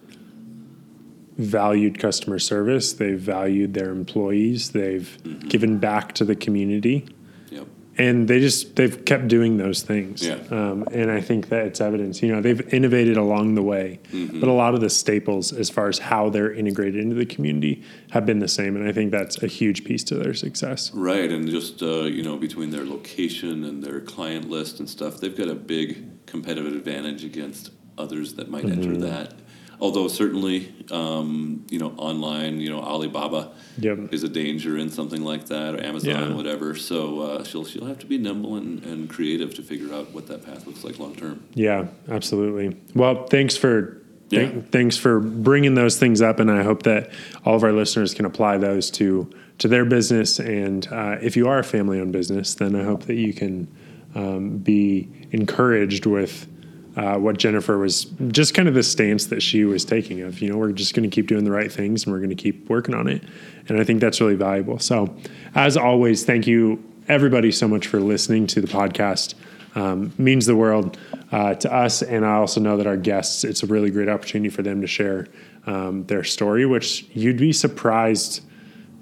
[1.38, 5.48] valued customer service, they've valued their employees, they've mm-hmm.
[5.48, 7.08] given back to the community.
[7.50, 7.68] Yep.
[7.98, 10.40] And they just they've kept doing those things, yeah.
[10.50, 12.24] um, and I think that it's evidence.
[12.24, 14.40] You know, they've innovated along the way, mm-hmm.
[14.40, 17.84] but a lot of the staples, as far as how they're integrated into the community,
[18.10, 20.92] have been the same, and I think that's a huge piece to their success.
[20.92, 25.20] Right, and just uh, you know, between their location and their client list and stuff,
[25.20, 28.82] they've got a big competitive advantage against others that might mm-hmm.
[28.82, 29.36] enter that
[29.80, 33.98] although certainly um, you know online you know alibaba yep.
[34.12, 36.36] is a danger in something like that or amazon yeah.
[36.36, 40.12] whatever so uh, she'll she'll have to be nimble and, and creative to figure out
[40.12, 44.50] what that path looks like long term yeah absolutely well thanks for yeah.
[44.50, 47.12] Th- thanks for bringing those things up and i hope that
[47.46, 51.48] all of our listeners can apply those to to their business and uh, if you
[51.48, 53.68] are a family owned business then i hope that you can
[54.16, 56.48] um, be encouraged with
[56.96, 60.52] uh, what Jennifer was just kind of the stance that she was taking of, you
[60.52, 62.70] know, we're just going to keep doing the right things and we're going to keep
[62.70, 63.24] working on it.
[63.68, 64.80] And I think that's really valuable.
[64.80, 65.16] So,
[65.56, 69.36] as always, thank you everybody so much for listening to the podcast.
[69.76, 71.00] Um, means the world
[71.32, 72.04] uh, to us.
[72.04, 74.88] And I also know that our guests, it's a really great opportunity for them to
[74.88, 75.28] share
[75.66, 78.42] um, their story, which you'd be surprised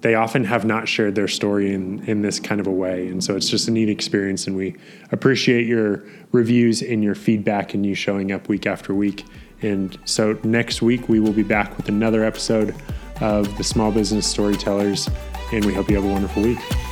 [0.02, 3.08] they often have not shared their story in, in this kind of a way.
[3.08, 4.48] And so it's just a neat experience.
[4.48, 4.76] And we
[5.12, 9.26] appreciate your reviews and your feedback and you showing up week after week.
[9.62, 12.76] And so next week, we will be back with another episode
[13.22, 15.08] of the Small Business Storytellers.
[15.54, 16.91] And we hope you have a wonderful week.